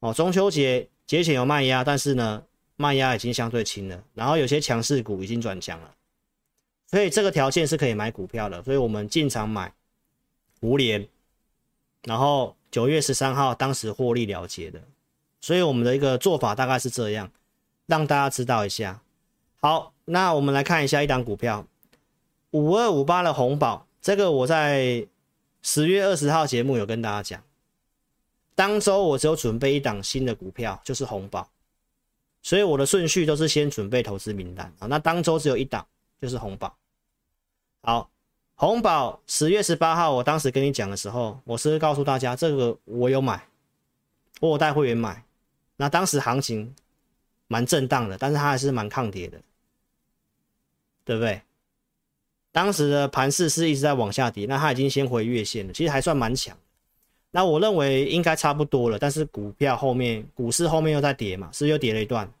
[0.00, 2.42] 哦，中秋节节前有卖压，但是呢
[2.74, 5.94] 卖压已经相对轻了，然后有些强势股已经转强了，
[6.90, 8.62] 所以这个条件是可以买股票的。
[8.64, 9.72] 所以我们进场买
[10.60, 11.06] 五联，
[12.02, 14.82] 然后九月十三号当时获利了结的。
[15.40, 17.30] 所以我们的一个做法大概是这样。
[17.86, 19.00] 让大家知道一下。
[19.60, 21.66] 好，那我们来看一下一档股票，
[22.50, 25.06] 五二五八的红宝，这个我在
[25.62, 27.42] 十月二十号节目有跟大家讲。
[28.54, 31.50] 当周我只有准备一档新的股票，就是红宝，
[32.42, 34.86] 所以我的顺序都是先准备投资名单啊。
[34.86, 35.86] 那当周只有一档，
[36.20, 36.76] 就是红宝。
[37.82, 38.10] 好，
[38.54, 43.48] 红宝十月十八号，我当时跟你讲的时候，我是告诉大家这个我有买，
[44.40, 45.24] 我有带会员买。
[45.76, 46.74] 那当时行情。
[47.48, 49.40] 蛮震荡的，但是它还是蛮抗跌的，
[51.04, 51.42] 对不对？
[52.52, 56.56] 当时的盘势是一直在往下跌，那它已经先回月线了，其实还算蛮强。
[57.30, 62.32] 那我认为应该差不多了，但是股票后面股市后面又在跌嘛，是又跌了一段？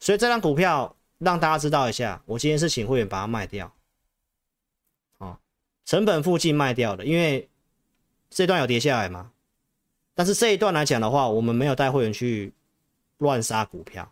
[0.00, 3.72] 所以这张股票让大家知道一下，我今天是请会员把它卖掉，
[5.18, 5.38] 哦，
[5.84, 7.48] 成本附近卖掉的，因为
[8.28, 9.30] 这段有跌下来嘛。
[10.14, 12.52] 但是这一段来讲的话，我们没有带会员去
[13.18, 14.10] 乱杀股票，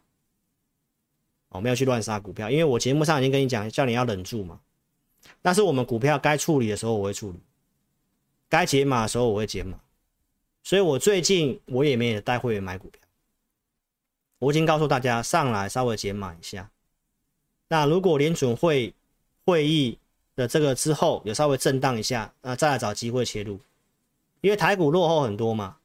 [1.54, 4.60] 我，没有去乱杀股票，因为我节目上已经跟你讲，叫你要忍住嘛。
[5.40, 7.38] 但是我们股票该处理的时候我会处理，
[8.48, 9.78] 该解码的时候我会解码。
[10.62, 13.00] 所以我最近我也没有带会员买股票，
[14.38, 16.70] 我已经告诉大家上来稍微解码一下。
[17.68, 18.92] 那如果联准会
[19.44, 19.98] 会议
[20.34, 23.60] 的这个之后有稍微震荡一下，那再来找机会切入，
[24.40, 25.76] 因为台股落后很多嘛。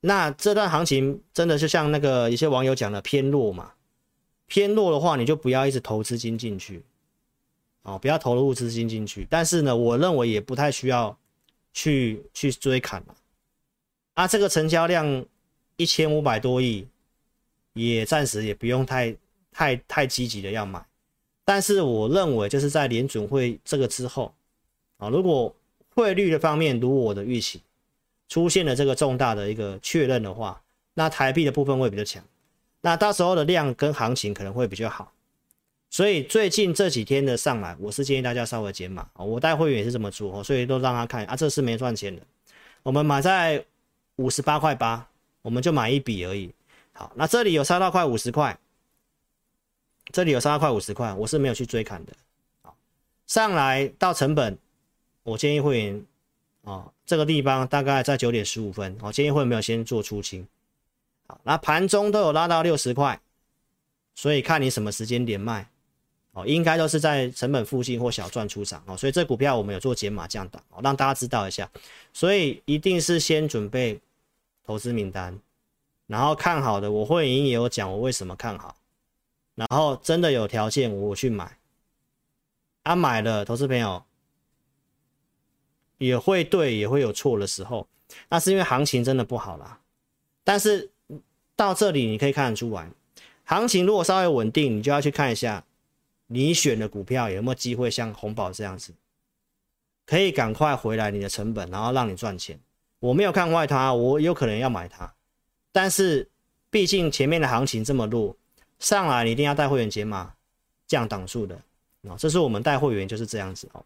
[0.00, 3.73] 那这段行情真的就像那个一些网友讲的偏弱嘛，
[4.46, 6.82] 偏弱的话你就不要一直投资金进去，
[7.82, 9.26] 哦，不要投入资金进去。
[9.30, 11.16] 但是呢，我认为也不太需要
[11.72, 13.14] 去去追砍了。
[14.14, 15.24] 啊，这个成交量
[15.76, 16.86] 一千五百多亿，
[17.72, 19.16] 也暂时也不用太
[19.50, 20.84] 太太积极的要买。
[21.44, 24.32] 但是我认为，就是在联准会这个之后，
[24.98, 25.54] 啊，如果
[25.94, 27.60] 汇率的方面如我的预期，
[28.28, 30.62] 出现了这个重大的一个确认的话，
[30.94, 32.24] 那台币的部分会比较强，
[32.84, 35.12] 那到时候的量跟行情可能会比较好。
[35.88, 42.22] 所以最近这几天的上来，我是建议大家稍微减码，我带会员也是这么做，所以都让他看啊，这是没赚钱的，
[42.82, 43.64] 我们买在。
[44.16, 45.08] 五十八块八，
[45.42, 46.48] 我们就买一笔而已。
[46.92, 48.56] 好，那这里有杀到快五十块，
[50.12, 52.12] 这里有杀到快五十块，我是没有去追砍的。
[52.62, 52.76] 好，
[53.26, 54.56] 上来到成本，
[55.24, 55.96] 我建议会员
[56.62, 60.46] 啊、哦，这个地方大概在九点十五分，我建议会员没有先做出清。
[61.26, 63.20] 好，那盘中都有拉到六十块，
[64.14, 65.68] 所以看你什么时间点卖。
[66.36, 71.70] 哦，应该都是在成本附近或小赚出场哦，所以这股票我们有做减码降档哦，让大家知道一下。
[72.12, 74.00] 所以一定是先准备
[74.64, 75.38] 投资名单，
[76.08, 78.74] 然后看好的，我会员也有讲我为什么看好，
[79.54, 81.56] 然后真的有条件我去买。
[82.82, 84.02] 啊，买了，投资朋友
[85.98, 87.86] 也会对也会有错的时候，
[88.28, 89.78] 那是因为行情真的不好啦。
[90.42, 90.90] 但是
[91.56, 92.90] 到这里你可以看得出来，
[93.44, 95.64] 行情如果稍微稳定，你就要去看一下。
[96.26, 98.94] 你选的股票有没有机会像红宝这样子，
[100.06, 102.58] 可以赶快回来你的成本，然后让你赚钱？
[102.98, 105.14] 我没有看坏它，我有可能要买它，
[105.70, 106.26] 但是
[106.70, 108.34] 毕竟前面的行情这么弱，
[108.78, 110.32] 上来你一定要带会员解码
[110.86, 111.54] 降档数的
[112.08, 113.84] 啊，这是我们带会员就是这样子哦。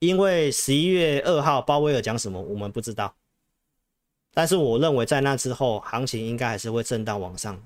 [0.00, 3.14] 因为十一月二号鲍威尔讲什么我们不知道，
[4.36, 7.58] 但是我认为在那之后行情应该还是会震荡往上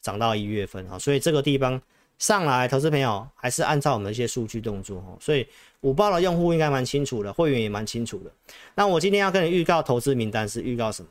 [0.00, 1.80] 涨到一月份啊，所以这个地方。
[2.18, 5.46] 上来，投资朋友还是按照我们一些数据动作哦，所以
[5.82, 8.32] 五报的用户应该蛮清楚的，会员也蛮清楚的。
[8.74, 11.08] 那我今天要跟你预告投资名单是预告什么？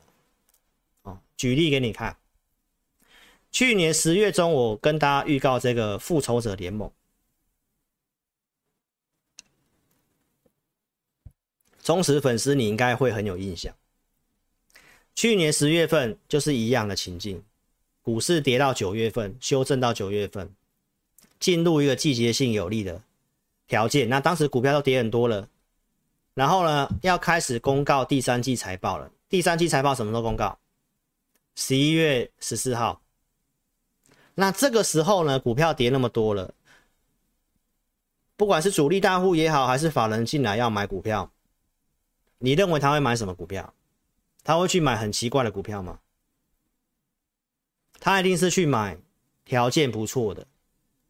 [1.04, 2.16] 哦，举例给你看。
[3.52, 6.90] 去年十月中，我跟大家预告这个复仇者联盟，
[11.84, 13.72] 忠实粉丝你应该会很有印象。
[15.16, 17.42] 去年十月份就是一样的情境，
[18.02, 20.54] 股市跌到九月份，修正到九月份。
[21.40, 23.02] 进入一个季节性有利的
[23.66, 25.48] 条件，那当时股票都跌很多了，
[26.34, 29.10] 然后呢，要开始公告第三季财报了。
[29.28, 30.58] 第三季财报什么时候公告？
[31.54, 33.00] 十一月十四号。
[34.34, 36.54] 那这个时候呢，股票跌那么多了，
[38.36, 41.30] 不管是主力大户也好，还是法人进来要买股票，
[42.38, 43.72] 你认为他会买什么股票？
[44.46, 45.98] 他会去买很奇怪的股票吗？
[47.98, 48.96] 他一定是去买
[49.44, 50.46] 条件不错的。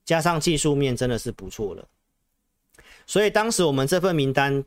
[0.06, 1.86] 加上技术面真的是不错了，
[3.06, 4.64] 所以当时我们这份名单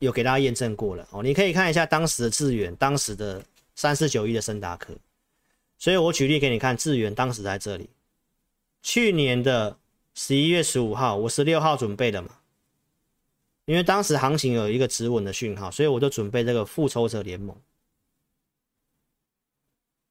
[0.00, 3.42] 有给大家验证过了哦，你可以看一下当时的智远，当时的
[3.76, 4.92] 三四九一的升达科，
[5.78, 7.88] 所以我举例给你看，智远当时在这里，
[8.82, 9.78] 去年的
[10.12, 12.30] 十一月十五号，我十六号准备的嘛，
[13.64, 17.56] 因为当时行情有一个止稳的讯号，所以我就准备这个复仇者联盟。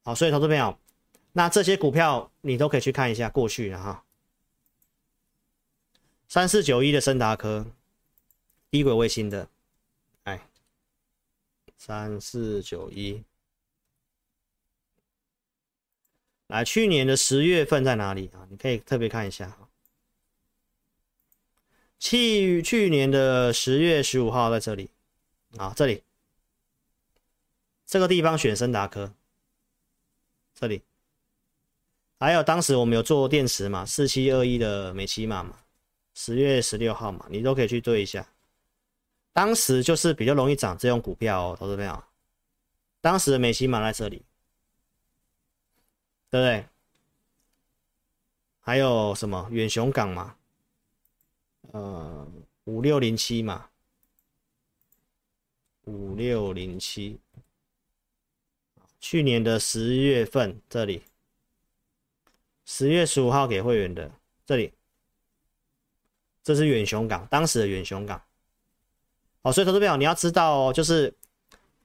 [0.07, 0.79] 好，所以投资朋友，
[1.33, 4.05] 那这些股票你都可以去看一下过去了哈。
[6.29, 7.65] 三四九一的升达科，
[8.71, 9.49] 低轨卫星的，
[10.23, 10.47] 哎，
[11.77, 13.21] 三四九一，
[16.47, 18.47] 来，去年的十月份在哪里啊？
[18.49, 19.67] 你可以特别看一下哈。
[21.99, 24.89] 去去年的十月十五号在这里，
[25.57, 26.01] 啊，这里，
[27.85, 29.13] 这个地方选升达科，
[30.59, 30.81] 这里，
[32.19, 35.55] 还有当时我们有做电池嘛，四七二一的美琪玛嘛。
[36.15, 38.27] 十月十六号嘛，你都可以去对一下。
[39.33, 42.03] 当时就是比较容易涨这种股票哦，投资朋友。
[43.01, 44.25] 当时的美琪玛在这里，
[46.31, 46.65] 对不对？
[48.61, 50.35] 还有什么远雄港嘛？
[51.71, 52.27] 呃，
[52.63, 53.69] 五六零七嘛，
[55.83, 57.19] 五六零七，
[58.99, 61.03] 去年的十月份这里，
[62.65, 64.11] 十月十五号给会员的
[64.45, 64.73] 这里，
[66.43, 68.21] 这是远雄港，当时的远雄港。
[69.41, 71.13] 好，所以投资朋友你要知道哦，就是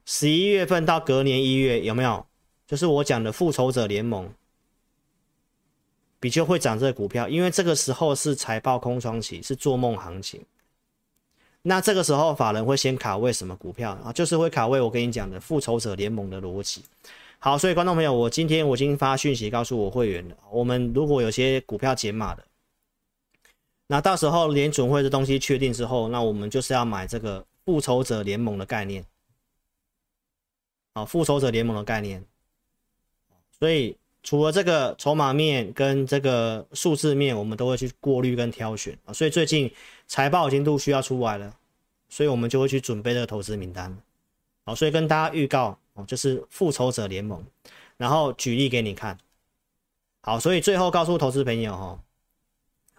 [0.04, 2.26] 十一月份到隔年一月有没有？
[2.66, 4.32] 就是我讲的复仇者联盟。
[6.18, 10.40] 比较会涨这个股票，因为这个时候是财报空窗期，是做梦行情。
[11.62, 14.12] 那这个时候法人会先卡位什么股票啊？
[14.12, 16.84] 就是会卡位我跟你讲的复仇者联盟的逻辑。
[17.38, 22.44] 好，所以观众朋友，我今天我已经发讯息告诉我会员了，我们如果有些股票减码的，
[23.86, 29.04] 那到时候联准会的东西确定之后，那我们就是要买这个复仇者联盟的概念。
[30.94, 32.24] 好，复仇者联盟的概念，
[33.58, 33.96] 所以。
[34.22, 39.12] 除了这个筹码面跟这个数字面，我们都会去过滤跟挑选啊。
[39.12, 39.70] 所以最近
[40.06, 41.52] 财报已经陆续要出来了，
[42.08, 43.96] 所以我们就会去准备这个投资名单。
[44.64, 47.44] 好，所以跟大家预告哦，就是复仇者联盟，
[47.96, 49.18] 然后举例给你看。
[50.20, 51.98] 好，所以最后告诉投资朋友哈，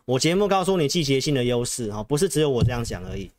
[0.04, 3.32] 我节目告诉你季节性的优势哈，不是只有我这样讲而已。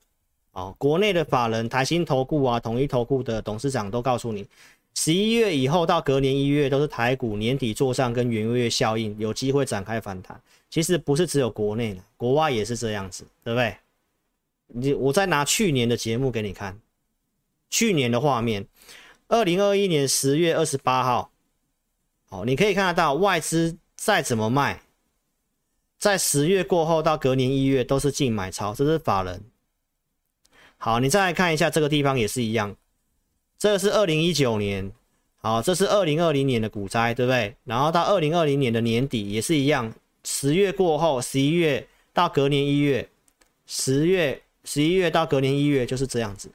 [0.52, 4.46] 哦，国内的法人台新投顾啊、统一投顾的董事长都告诉你。
[4.94, 10.40] 十一月以后到隔年一月都是台股年底做上跟元月效应有机会展开反弹。
[10.70, 13.76] 其实不是只有国内的，国外也是这样子，对不对？
[14.66, 16.80] 你我再拿去年的节目给你看，
[17.70, 18.66] 去年的画面，
[19.28, 21.30] 二零二一年十月二十八号，
[22.28, 24.82] 好，你可以看得到外资再怎么卖，
[25.98, 29.44] 在十月过后到隔年一月都是净买超，这是法人。
[30.76, 32.76] 好，你再来看一下这个地方也是一样。
[33.64, 34.92] 这是二零一九年，
[35.38, 37.56] 好，这是二零二零年的股灾，对不对？
[37.64, 39.90] 然后到二零二零年的年底也是一样，
[40.22, 43.08] 十月过后，十一月到隔年一月，
[43.64, 46.50] 十月、十一月到隔年一月就是这样子。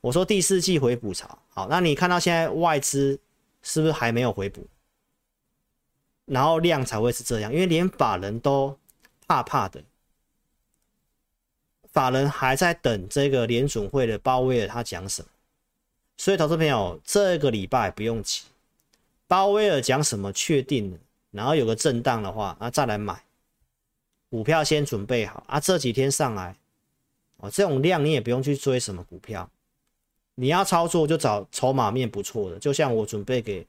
[0.00, 3.18] 我说第四季回补潮，好，那你看到现在外资
[3.62, 4.64] 是不是还没有回补？
[6.26, 8.78] 然后量才会是这样，因为连法人都
[9.26, 9.82] 怕怕的，
[11.92, 15.28] 法人还在等这个联准会的鲍威尔他讲什么。
[16.22, 18.42] 所以，投资朋友，这个礼拜不用急。
[19.26, 20.96] 鲍威尔讲什么确定，
[21.32, 23.24] 然后有个震荡的话，啊，再来买
[24.30, 25.58] 股票，先准备好啊。
[25.58, 26.54] 这几天上来，
[27.38, 29.50] 哦，这种量你也不用去追什么股票，
[30.36, 33.66] 你要操作就找筹码面不错的，就像我准备给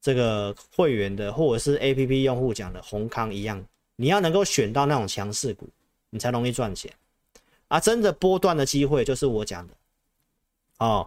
[0.00, 3.62] 这个会员的或者是 APP 用户讲的閎康一样，
[3.96, 5.68] 你要能够选到那种强势股，
[6.08, 6.90] 你才容易赚钱
[7.68, 7.78] 啊。
[7.78, 9.74] 真的波段的机会就是我讲的，
[10.78, 11.06] 哦。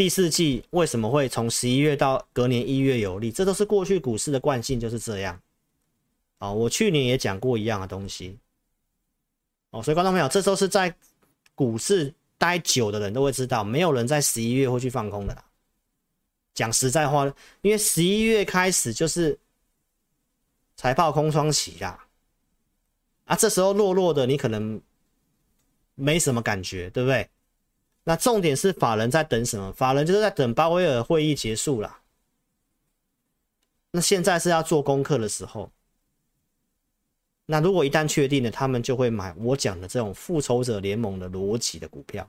[0.00, 3.30] 第四季为什么会从十一月到隔年一月有利？
[3.30, 5.38] 这都是过去股市的惯性，就是这样。
[6.38, 8.38] 哦，我去年也讲过一样的东西。
[9.72, 10.96] 哦，所以观众朋友，这都是在
[11.54, 15.44] 股市待久的人都会知道，没有人在十一月会去放空的啦。
[16.54, 17.26] 讲实在话，
[17.60, 19.38] 因为十一月开始就是
[20.76, 22.06] 财报空窗期啦。
[23.26, 24.80] 啊，这时候弱弱的，你可能
[25.94, 27.28] 没什么感觉，对不对？
[28.10, 29.70] 那重点是法人在等什么？
[29.70, 31.98] 法人就是在等鲍威尔会议结束了。
[33.92, 35.70] 那现在是要做功课的时候。
[37.46, 42.28] 那如果一旦确定了，他们就会买我讲的这种复仇者联盟的逻辑的股票，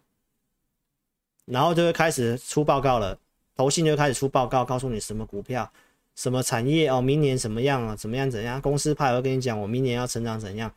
[1.46, 3.18] 然后就会开始出报告了。
[3.56, 5.68] 投信就开始出报告，告诉你什么股票、
[6.16, 7.96] 什么产业哦，明年怎么样啊？
[7.96, 8.30] 怎么样？
[8.30, 8.62] 怎样？
[8.62, 10.72] 公司派会跟你讲，我明年要成长怎样？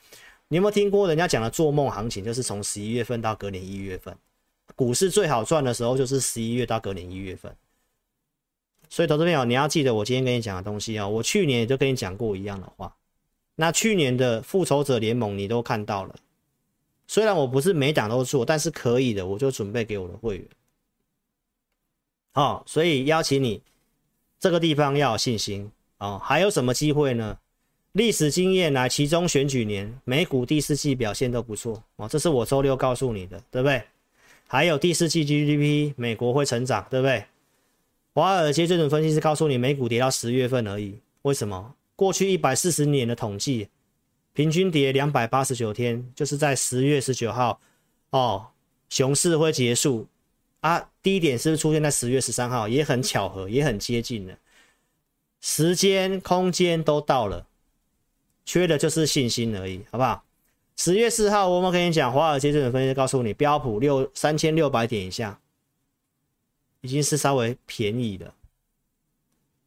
[0.48, 2.24] 你有没有听过人家讲的做梦行情？
[2.24, 4.16] 就是从十一月份到隔年一月份。
[4.74, 7.55] 股市最好赚的时候就是十一月到隔年一月份，
[8.88, 12.94] 所以投资朋友你要记得我今天跟你讲的东西啊，我去年也就跟你讲过一样的话。
[13.56, 16.16] 那去年的复仇者联盟你都看到了，
[17.06, 20.48] 虽然我不是每档都做，但是可以的，我就准备给我的会员。
[22.32, 23.62] 好，所以邀请你
[24.40, 26.18] 这个地方要有信心啊。
[26.18, 27.38] 还有什么机会呢？
[27.92, 33.80] 历史经验来，其中选举年美股第四季表现都不错哦，这是我周六告诉你的，对不对？
[34.47, 37.25] 还有第四季 GDP，美国会成长，对不对？
[38.12, 41.01] 华尔街这种分析师告诉你，美股跌到十月份而已。
[41.23, 41.75] 为什么？
[41.97, 43.69] 过去一百四十年的统计，
[44.33, 47.61] 平均跌两百八十九天，就是在十月十九号，
[48.11, 48.49] 哦，
[48.89, 50.07] 熊市会结束
[50.61, 50.91] 啊。
[51.03, 52.69] 低点是不是出现在十月十三号？
[52.69, 54.39] 也很巧合，也很接近了。
[55.41, 57.47] 时间、空间都到了，
[58.45, 60.25] 缺的就是信心而已，好不好？
[60.76, 65.40] 十月四号，我们跟你讲，华尔街这种分析告诉你，标普六三千六百点以下，
[66.80, 68.34] 已经是稍微便宜的。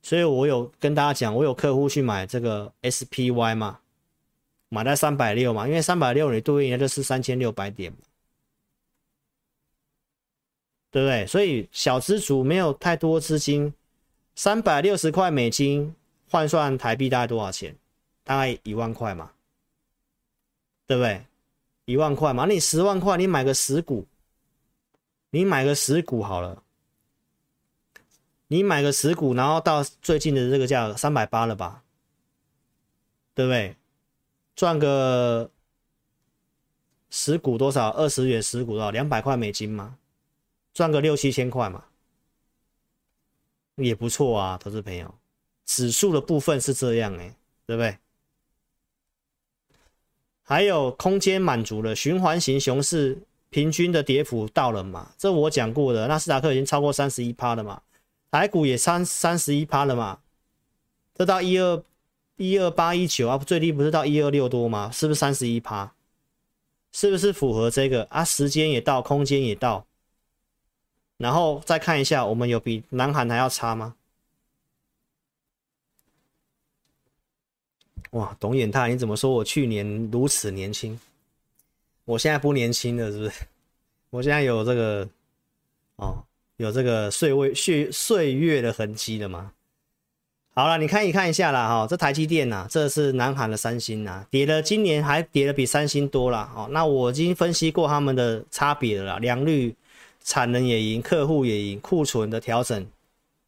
[0.02, 3.80] 所以我有跟大家讲，我有客户去买这个 SPY 嘛，
[4.70, 7.92] 买在三百六嘛，因为三百六你对应的就是三千六百点，
[10.92, 11.26] 对不对？
[11.26, 13.74] 所以小资族没有太多资金，
[14.36, 15.96] 三百六十块美金
[16.30, 17.76] 换算台币大概多少钱？
[18.24, 19.32] 大概一万块嘛，
[20.88, 21.24] 对不对？
[21.86, 24.08] 一万块嘛，你十万块，你买个十股，
[25.30, 26.64] 你买个十股好了，
[28.48, 31.84] 你买个十股，然后到最近的这个价三百八了吧，
[33.36, 33.76] 对不对？
[34.56, 35.52] 赚个
[37.10, 37.90] 十股多少？
[37.92, 38.90] 二十元十股多少？
[38.90, 39.98] 两百块美金嘛，
[40.74, 41.86] 赚个六七千块嘛，
[43.76, 45.14] 也不错啊，投资朋友。
[45.66, 47.36] 指数的部分是这样哎、
[47.66, 47.98] 对不对？
[50.50, 53.18] 还有空间满足了，循环型熊市
[53.50, 55.12] 平均的跌幅到了嘛？
[55.18, 57.82] 这我讲过的，纳斯达克已经超过三十一趴了嘛，
[58.32, 60.20] 台股也三三十一趴了嘛，
[61.14, 61.84] 这到一二
[62.38, 64.90] 一二八一九啊，最低不是到一二六多吗？
[64.90, 65.92] 是不是三十一趴？
[66.94, 68.24] 是不是符合这个啊？
[68.24, 69.86] 时间也到，空间也到，
[71.18, 73.96] 然后再看一下，我们有比南韩还要差吗？
[78.18, 81.00] 哇，董远泰，你怎么说我去年如此年轻？
[82.04, 83.32] 我现在不年轻了，是不是？
[84.10, 85.08] 我现在有这个
[85.98, 86.24] 哦，
[86.56, 89.52] 有这个岁位岁岁月的痕迹了吗？
[90.56, 91.68] 好了，你看一看一下啦。
[91.68, 96.68] 哈、哦，这台积电呐、啊，这是南韩的三星呐、啊，跌了，今年还跌了比三星多了哦。
[96.72, 99.76] 那我已经分析过他们的差别了啦，良率、
[100.24, 102.84] 产能也赢，客户也赢，库存的调整，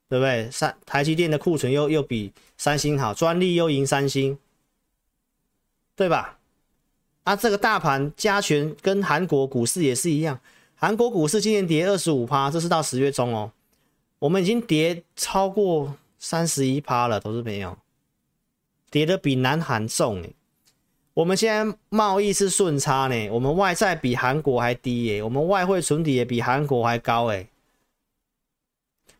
[0.07, 0.51] 对不对？
[0.51, 4.37] 三台积电的库存又又比三星好，专利又赢三星。
[5.99, 6.39] 对吧？
[7.25, 10.39] 啊，这个大盘加权跟韩国股市也是一样，
[10.77, 13.51] 韩国股市今年跌二十五趴，这是到十月中哦，
[14.19, 17.77] 我们已经跌超过三十一趴了，投资朋友，
[18.89, 20.33] 跌的比南韩重诶。
[21.15, 27.49] 我们现在贸易是顺差呢，我们外债比韩国还低耶，我们外汇存底也比韩国还高诶。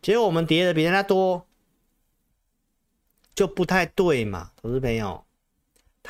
[0.01, 1.45] 结果我们跌的比人家多，
[3.35, 5.26] 就不太对嘛，投资朋友。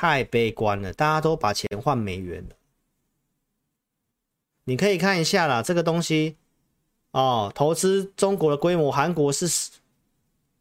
[0.00, 2.56] 太悲观了，大家都把钱换美元了。
[4.64, 6.36] 你可以看一下啦，这个东西
[7.10, 9.46] 哦，投资中国的规模，韩国是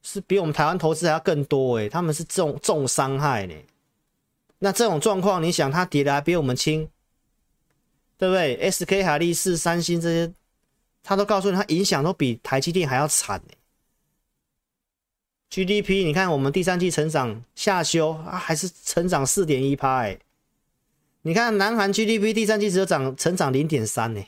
[0.01, 3.55] 是比我们台湾投资还要更多诶，他们是重重伤害呢。
[4.57, 6.89] 那这种状况，你想它跌的还比我们轻，
[8.17, 10.33] 对不对？SK 海力士、三星这些，
[11.01, 13.53] 他都告诉你，它影响都比台积电还要惨呢。
[15.49, 20.19] GDP，你看我们第三季成长下修啊，还是成长四点一趴哎。
[21.23, 24.23] 你看南韩 GDP 第三季只有涨成长零点三呢，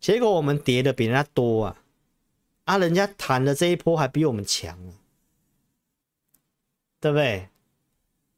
[0.00, 1.76] 结果我们跌的比人家多啊，
[2.64, 4.92] 啊，人家谈的这一波还比我们强啊，
[7.00, 7.48] 对不对？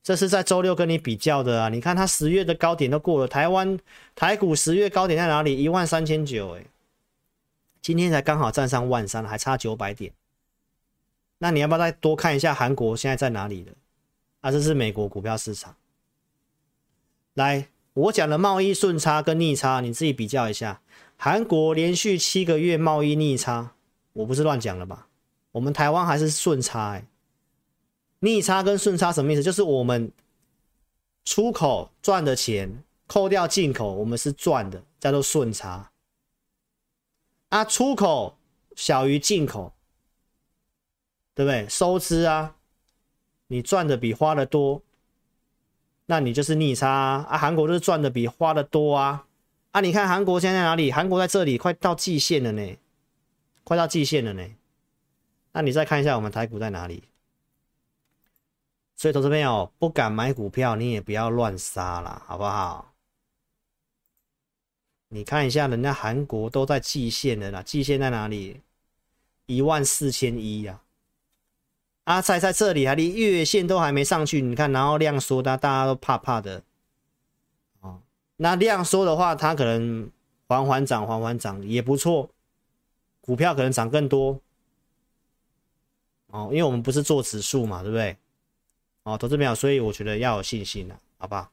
[0.03, 3.77] 这是在周六跟你比较的啊，你看它十月的高点都过了，台湾
[4.15, 5.61] 台股十月高点在哪里？
[5.61, 6.65] 一万三千九哎，
[7.81, 10.13] 今天才刚好站上万三，还差九百点。
[11.39, 13.73] 那你要不要再多看一下韩国现在在哪里的？
[14.41, 15.77] 啊，这是美国股票市场。
[17.35, 20.81] 来，我讲的贸易顺差跟逆差，你自己比较一下。
[21.17, 23.73] 韩国连续七个月贸易逆差，
[24.15, 25.09] 我不是乱讲了吧？
[25.53, 27.07] 我们台湾还是顺差哎。
[28.21, 29.43] 逆差跟顺差什么意思？
[29.43, 30.11] 就是我们
[31.25, 35.91] 出口赚的钱扣掉进口，我们是赚的，叫做顺差。
[37.51, 38.39] 啊，出口
[38.75, 39.76] 小于进口。
[41.37, 41.69] 对不对？
[41.69, 42.57] 收支啊，
[43.49, 44.83] 你赚的比花的多，
[46.07, 47.27] 那你就是逆差啊。
[47.29, 49.27] 啊，韩国就是赚的比花的多啊。
[49.73, 50.91] 啊，你看韩国现在在哪里？
[50.91, 52.77] 韩国在这里，快到季线了呢，
[53.65, 54.43] 快到季线了呢。
[55.53, 57.05] 那你再看一下我们台股在哪里？
[58.97, 62.95] 所以，投资朋友不敢买股票，你也不要乱杀了，好不好？
[65.09, 68.63] 你看一下，人家韩国都在季线了啦，季线在哪里？
[69.45, 70.81] 一万四千一呀。
[72.07, 76.63] 阿菜在这里还离月线都还没上去，你看，然后量缩，大家都怕怕的。
[77.81, 78.01] 哦，
[78.37, 80.09] 那量缩的话，它可能
[80.47, 82.31] 缓缓涨，缓缓涨也不错，
[83.21, 84.41] 股票可能涨更多。
[86.29, 88.17] 哦，因为我们不是做指数嘛，对不对？
[89.03, 91.51] 哦，投资朋友，所以我觉得要有信心了，好不好？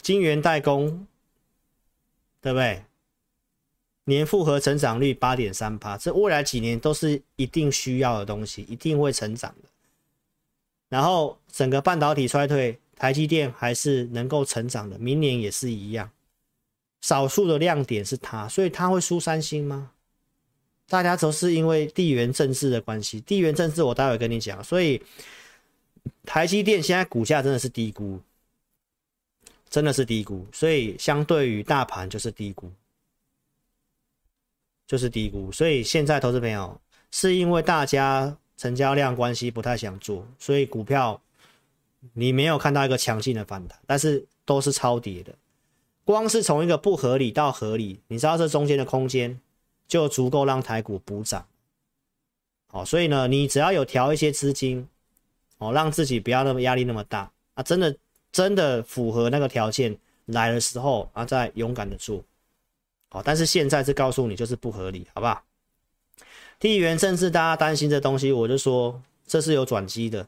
[0.00, 1.06] 晶圆代工，
[2.40, 2.82] 对不对？
[4.06, 9.68] 年复合成长率八点三趴，这未来几年都是一定需要的东西，一定会成长的。
[10.88, 16.08] 然后整个半导体衰退，台积电还是能够成长的，明年也是一样。
[17.00, 19.90] 少数的亮点是它，所以它会输三星吗？
[20.88, 24.62] 大家都是因为地缘政治的关系，地缘政治我待会跟你讲。
[24.62, 25.02] 所以
[26.24, 28.20] 台积电现在股价真的是低估，
[29.68, 32.70] 真的是低估，所以相对于大盘就是低估。
[34.86, 35.50] 就是低估。
[35.50, 36.80] 所以现在投资朋友
[37.10, 41.20] 是因为大家成交量关系不太想做，所以股票
[42.14, 45.34] 你没有看到一个强劲的反弹，但是都是超跌的。
[46.04, 49.40] 光是从一个不合理到合理，你知道这中间的空间
[49.88, 51.44] 就足够让台股补涨。
[52.68, 54.86] 好，所以呢，你只要有调一些资金，
[55.58, 57.96] 哦，让自己不要那么压力那么大啊，真的
[58.30, 59.96] 真的符合那个条件
[60.26, 62.22] 来的时候啊，再勇敢的做。
[63.08, 65.42] 好，但是现在是告诉你就是不合理，好不好？
[66.58, 70.26] 地缘政治大家担心这东西，我就说这是有转机的。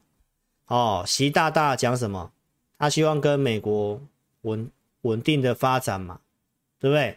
[0.66, 2.32] 哦，习大大讲什么？
[2.78, 4.00] 他希望跟美国
[4.42, 4.70] 稳。
[5.02, 6.18] 稳定的发展嘛，
[6.80, 7.16] 对不对？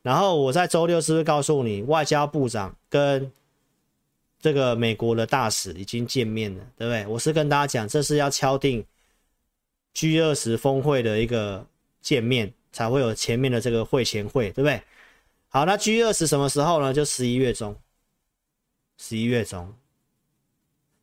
[0.00, 3.30] 然后我在周六是不是告诉你，外交部长跟
[4.40, 7.06] 这个美国的大使已经见面了，对不对？
[7.06, 8.82] 我是跟大家讲，这是要敲定
[9.94, 11.64] G20 峰会的一个
[12.00, 14.82] 见面，才会有前面的这个会前会，对不对？
[15.48, 16.94] 好，那 G20 什么时候呢？
[16.94, 17.76] 就十一月中，
[18.96, 19.74] 十一月中。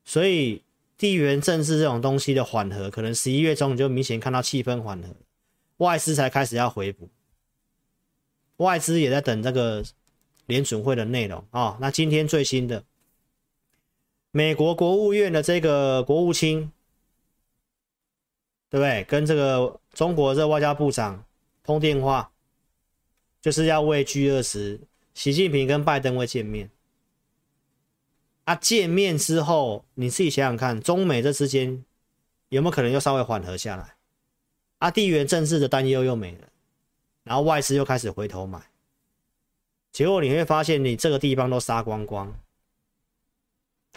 [0.04, 0.64] 所以
[0.98, 5.16] 地缘政治这种东西的缓和，可能十一月中你就明显看到气氛缓和。
[5.78, 7.08] 外资才开始要回补，
[8.58, 9.86] 外资也在等这个
[10.48, 11.78] 联准会的内容啊、哦。
[11.80, 12.84] 那今天最新的，
[14.32, 16.72] 美国国务院的这个国务卿，
[18.70, 19.04] 对不对？
[19.04, 21.24] 跟这个中国这外交部长
[21.70, 22.32] 通电话，
[23.40, 24.80] 就是要为 G20，
[25.14, 26.72] 习近平跟拜登会见面。
[28.46, 31.86] 啊，见面之后，你自己想想看，中美这之间
[32.48, 33.98] 有没有可能又稍微缓和下来？
[34.80, 36.48] 啊，地缘政治的担忧又没了，
[37.24, 38.60] 然后外资又开始回头买，
[39.92, 42.34] 结果你会发现你这个地方都杀光光，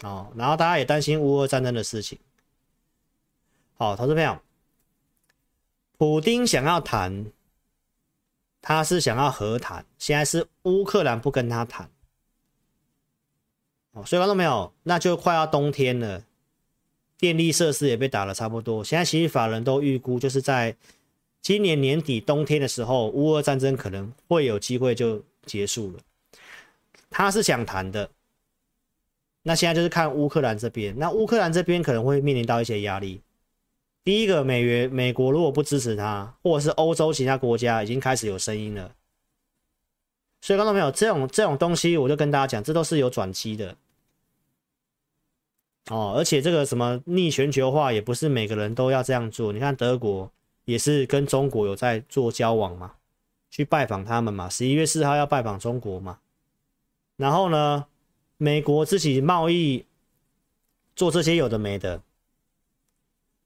[0.03, 2.19] 哦，然后大家也担心乌俄战争的事情。
[3.73, 4.39] 好，投资朋友，
[5.97, 7.25] 普丁想要谈，
[8.65, 11.89] 他是想要和谈，现在是乌克兰不跟他谈，
[13.91, 16.23] 哦，所以看到没有，那就快要冬天了。
[17.17, 20.75] 电力设施也被打了差不多，现在其实法人都预估，就是在
[21.41, 25.99] 今年年底冬天的时候，乌俄战争可能会有机会就结束了。
[27.09, 28.09] 他是想谈的，
[29.41, 33.21] 那现在就是看乌克兰这边，那乌克兰这边可能会面临到一些压力。
[34.03, 38.93] 第一个，美元美国如果不支持他，或者是欧洲其他国家已经开始有声音了，
[40.41, 43.77] 所以看到没有，这种这种东西，我就跟大家讲，这都是有转机的。
[45.89, 49.51] 哦，而且这个什么逆全球化也不是每个人都要这样做。
[49.51, 50.31] 你看德国
[50.65, 52.95] 也是跟中国有在做交往嘛，
[53.49, 54.49] 去拜访他们嘛。
[54.49, 56.19] 十一月四号要拜访中国嘛。
[57.17, 57.85] 然后呢，
[58.37, 59.85] 美国自己贸易
[60.95, 62.01] 做这些有的没的，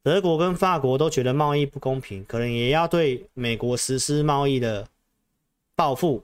[0.08, 4.88] 德国跟法国都觉得贸易不公平，可能也要对美国实施贸易的
[5.76, 6.24] 报复。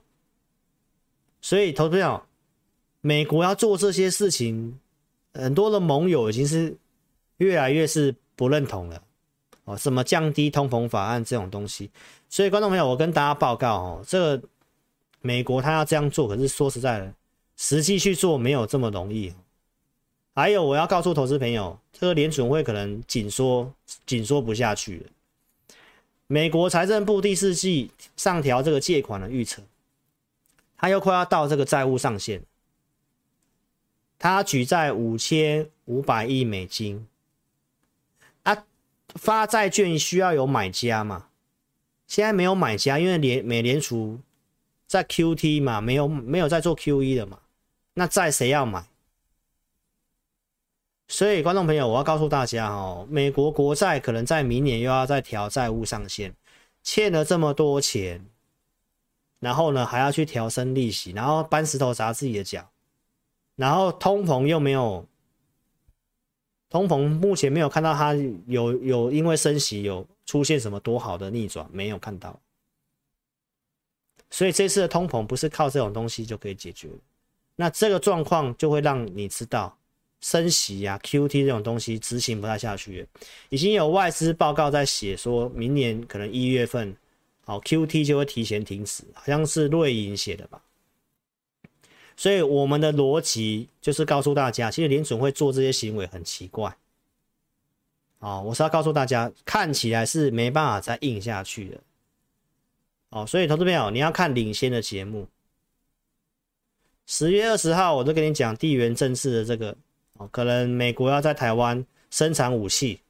[1.42, 2.26] 所以投票，
[3.02, 4.80] 美国要做这些事情。
[5.34, 6.74] 很多的盟友已经是
[7.36, 9.02] 越来越是不认同了
[9.64, 11.90] 哦，什么降低通膨法案这种东西，
[12.30, 14.48] 所以观众朋友，我跟大家报告哦，这个
[15.20, 17.12] 美国他要这样做，可是说实在的，
[17.58, 19.34] 实际去做没有这么容易。
[20.34, 23.72] 还有，我要告诉投资朋友，这联准会可能紧缩
[24.06, 25.06] 紧缩不下去了。
[26.26, 29.62] 美国财政部第四季上调这个借款的预测，
[30.76, 32.42] 他又快要到这个债务上限。
[34.18, 37.06] 他举债五千五百亿美金，
[38.44, 38.64] 啊，
[39.14, 41.28] 发债券需要有买家嘛？
[42.06, 44.18] 现在没有买家，因为联美联储
[44.86, 47.40] 在 QT 嘛，没有没有在做 QE 的嘛，
[47.94, 48.86] 那债谁要买？
[51.06, 56.34] 所以观众朋友，我要告诉大家哦，美国国债可能在明年又要再调债务上限，
[56.82, 58.24] 欠了这么多钱，
[59.38, 62.70] 然后呢还要去调升利息，然后搬石头砸自己的脚。
[63.56, 65.06] 然后通膨又没有，
[66.70, 68.14] 通膨目前没有看到它
[68.46, 72.40] 有有因为升息有出现什么多好的逆转，没有看到。
[74.30, 76.88] 所以这次的通膨不是靠这种东西就可以解决。
[77.54, 79.78] 那这个状况就会让你知道
[80.24, 83.06] 升息啊、QT 这种东西执行不太下去。
[83.50, 86.96] 已经有外资报告在写，说明年可能一月份，
[87.44, 90.62] 好 QT 就会提前停止，好像是瑞银写的吧。
[92.16, 96.74] 所以我们的逻辑就是告诉大家，其实联准会做这些行为很奇怪。
[98.20, 101.80] 哦，我是要告诉大家，看起来是没办法再硬下去了。
[103.10, 105.28] 哦，所以投资朋友，你要看领先的节目。
[107.06, 109.76] 十月二十号，我都跟你讲地缘政治的这个，
[110.18, 113.00] 哦，可能美国要在台湾生产武器，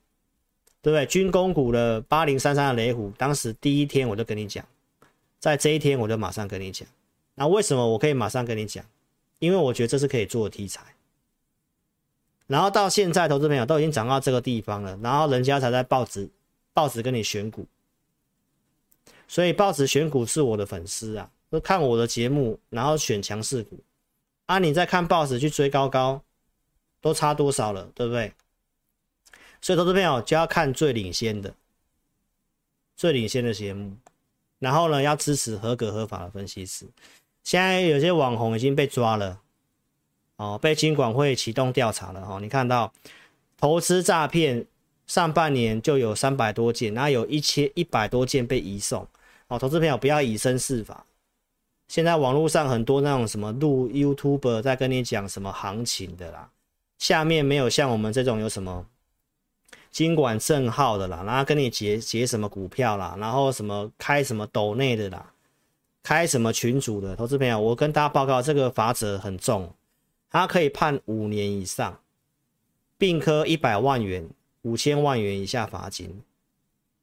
[0.80, 1.04] 对不对？
[1.06, 4.64] 军工股的八零三三的雷虎，当时第一天我就跟你讲，
[5.38, 6.88] 在这一天我就马上跟你讲。
[7.34, 8.84] 那为什么我可以马上跟你讲？
[9.38, 10.82] 因为我觉得这是可以做的题材。
[12.46, 16.30] 然后到现在，投资朋友都已经涨到这个地方了，然后人家才在报纸
[16.72, 17.66] 报纸跟你选股，
[19.26, 23.78] 所以报纸选股是我的粉丝啊，都看我的节目，然后选强势股。
[24.46, 26.22] 啊，你在看报纸去追高高，
[27.04, 28.32] 都差多少了，对不对？
[29.60, 31.54] 所以投资朋友就要看最领先的、
[32.96, 33.94] 最领先的节目，
[34.58, 36.88] 然后呢，要支持合格合法的分析师。
[37.42, 39.38] 现在有些网红已经被抓了。
[40.36, 42.40] 哦，被金管会启动调查了、哦。
[42.40, 42.90] 你看到
[43.58, 44.66] 投资诈骗
[45.06, 49.06] 上半年就有三百多件，然后有一千一百多件被移送。
[49.48, 51.04] 哦，投资朋友不要以身试法。
[51.86, 56.50] 现在网络上很多那种什么录 YouTube 在跟你讲什么行情的啦，
[57.04, 58.86] 下面没有像我们这种有什么
[59.90, 65.34] 金管证号的啦，然后跟你结结什么股票啦，然后什么开什么斗内的啦，
[66.02, 67.14] 开什么群组的。
[67.14, 69.74] 投资朋友，我跟大家报告，这个罚则很重。
[70.30, 72.00] 他可以判五年以上，
[72.96, 74.26] 并科一百万元、
[74.62, 76.22] 五千万元以下罚金。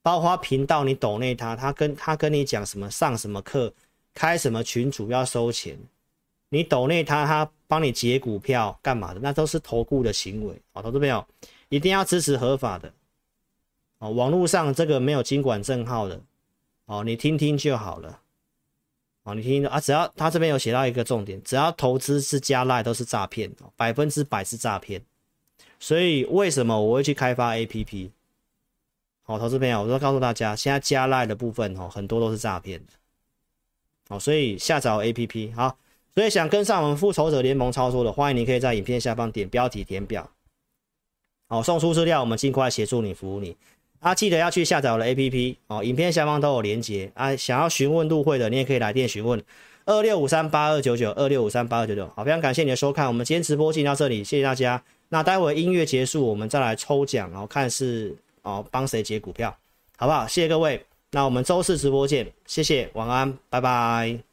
[0.02, 3.72] 包括频道你抖内他，他跟他跟你讲什么上什么课，
[4.16, 5.78] 开什么群组要收钱，
[6.54, 9.22] 你抖内他，他帮你解股票干嘛的？
[9.22, 10.82] 那都是投顾的行为啊！
[10.82, 11.26] 投资朋友
[11.70, 12.94] 一定要支持合法的
[14.00, 14.12] 哦。
[14.12, 16.22] 网络上这个没有经管证号的
[16.88, 18.20] 哦，你听听就好了。
[19.24, 25.02] 哦，你听啊，只要他这边有写到一个重点，只要投资是加赖都是诈骗，百分之百是诈骗。
[25.80, 28.12] 所以为什么我会去开发 APP？
[29.24, 32.92] 好，投资朋友，我都告诉大家，现在加赖的部分哦，很多都是诈骗的。
[34.10, 35.56] 好，所以下载 APP。
[35.56, 35.78] 好，
[36.14, 40.30] 所以想跟上我们复仇者联盟操作的，欢迎你可以在影片下方点标题填表。
[41.48, 43.56] 好，送出资料，我们尽快协助你服务你。
[44.00, 47.36] 啊，记得要去下载我的 APP 哦，影片下方都有连接啊。
[47.36, 49.42] 想要询问入会的，你也可以来电询问
[49.86, 52.08] 二六五三八二九九二六五三八二九九。
[52.16, 54.82] 好，非常感谢你的收看，我们今天直播进到这里，谢谢大家。
[55.10, 59.56] 那待会音乐结束，我们再来抽奖，然后看是哦帮谁解股票，
[59.98, 60.26] 好不好？
[60.26, 64.31] 谢谢各位，那我们周四直播见，谢谢，晚安，拜拜。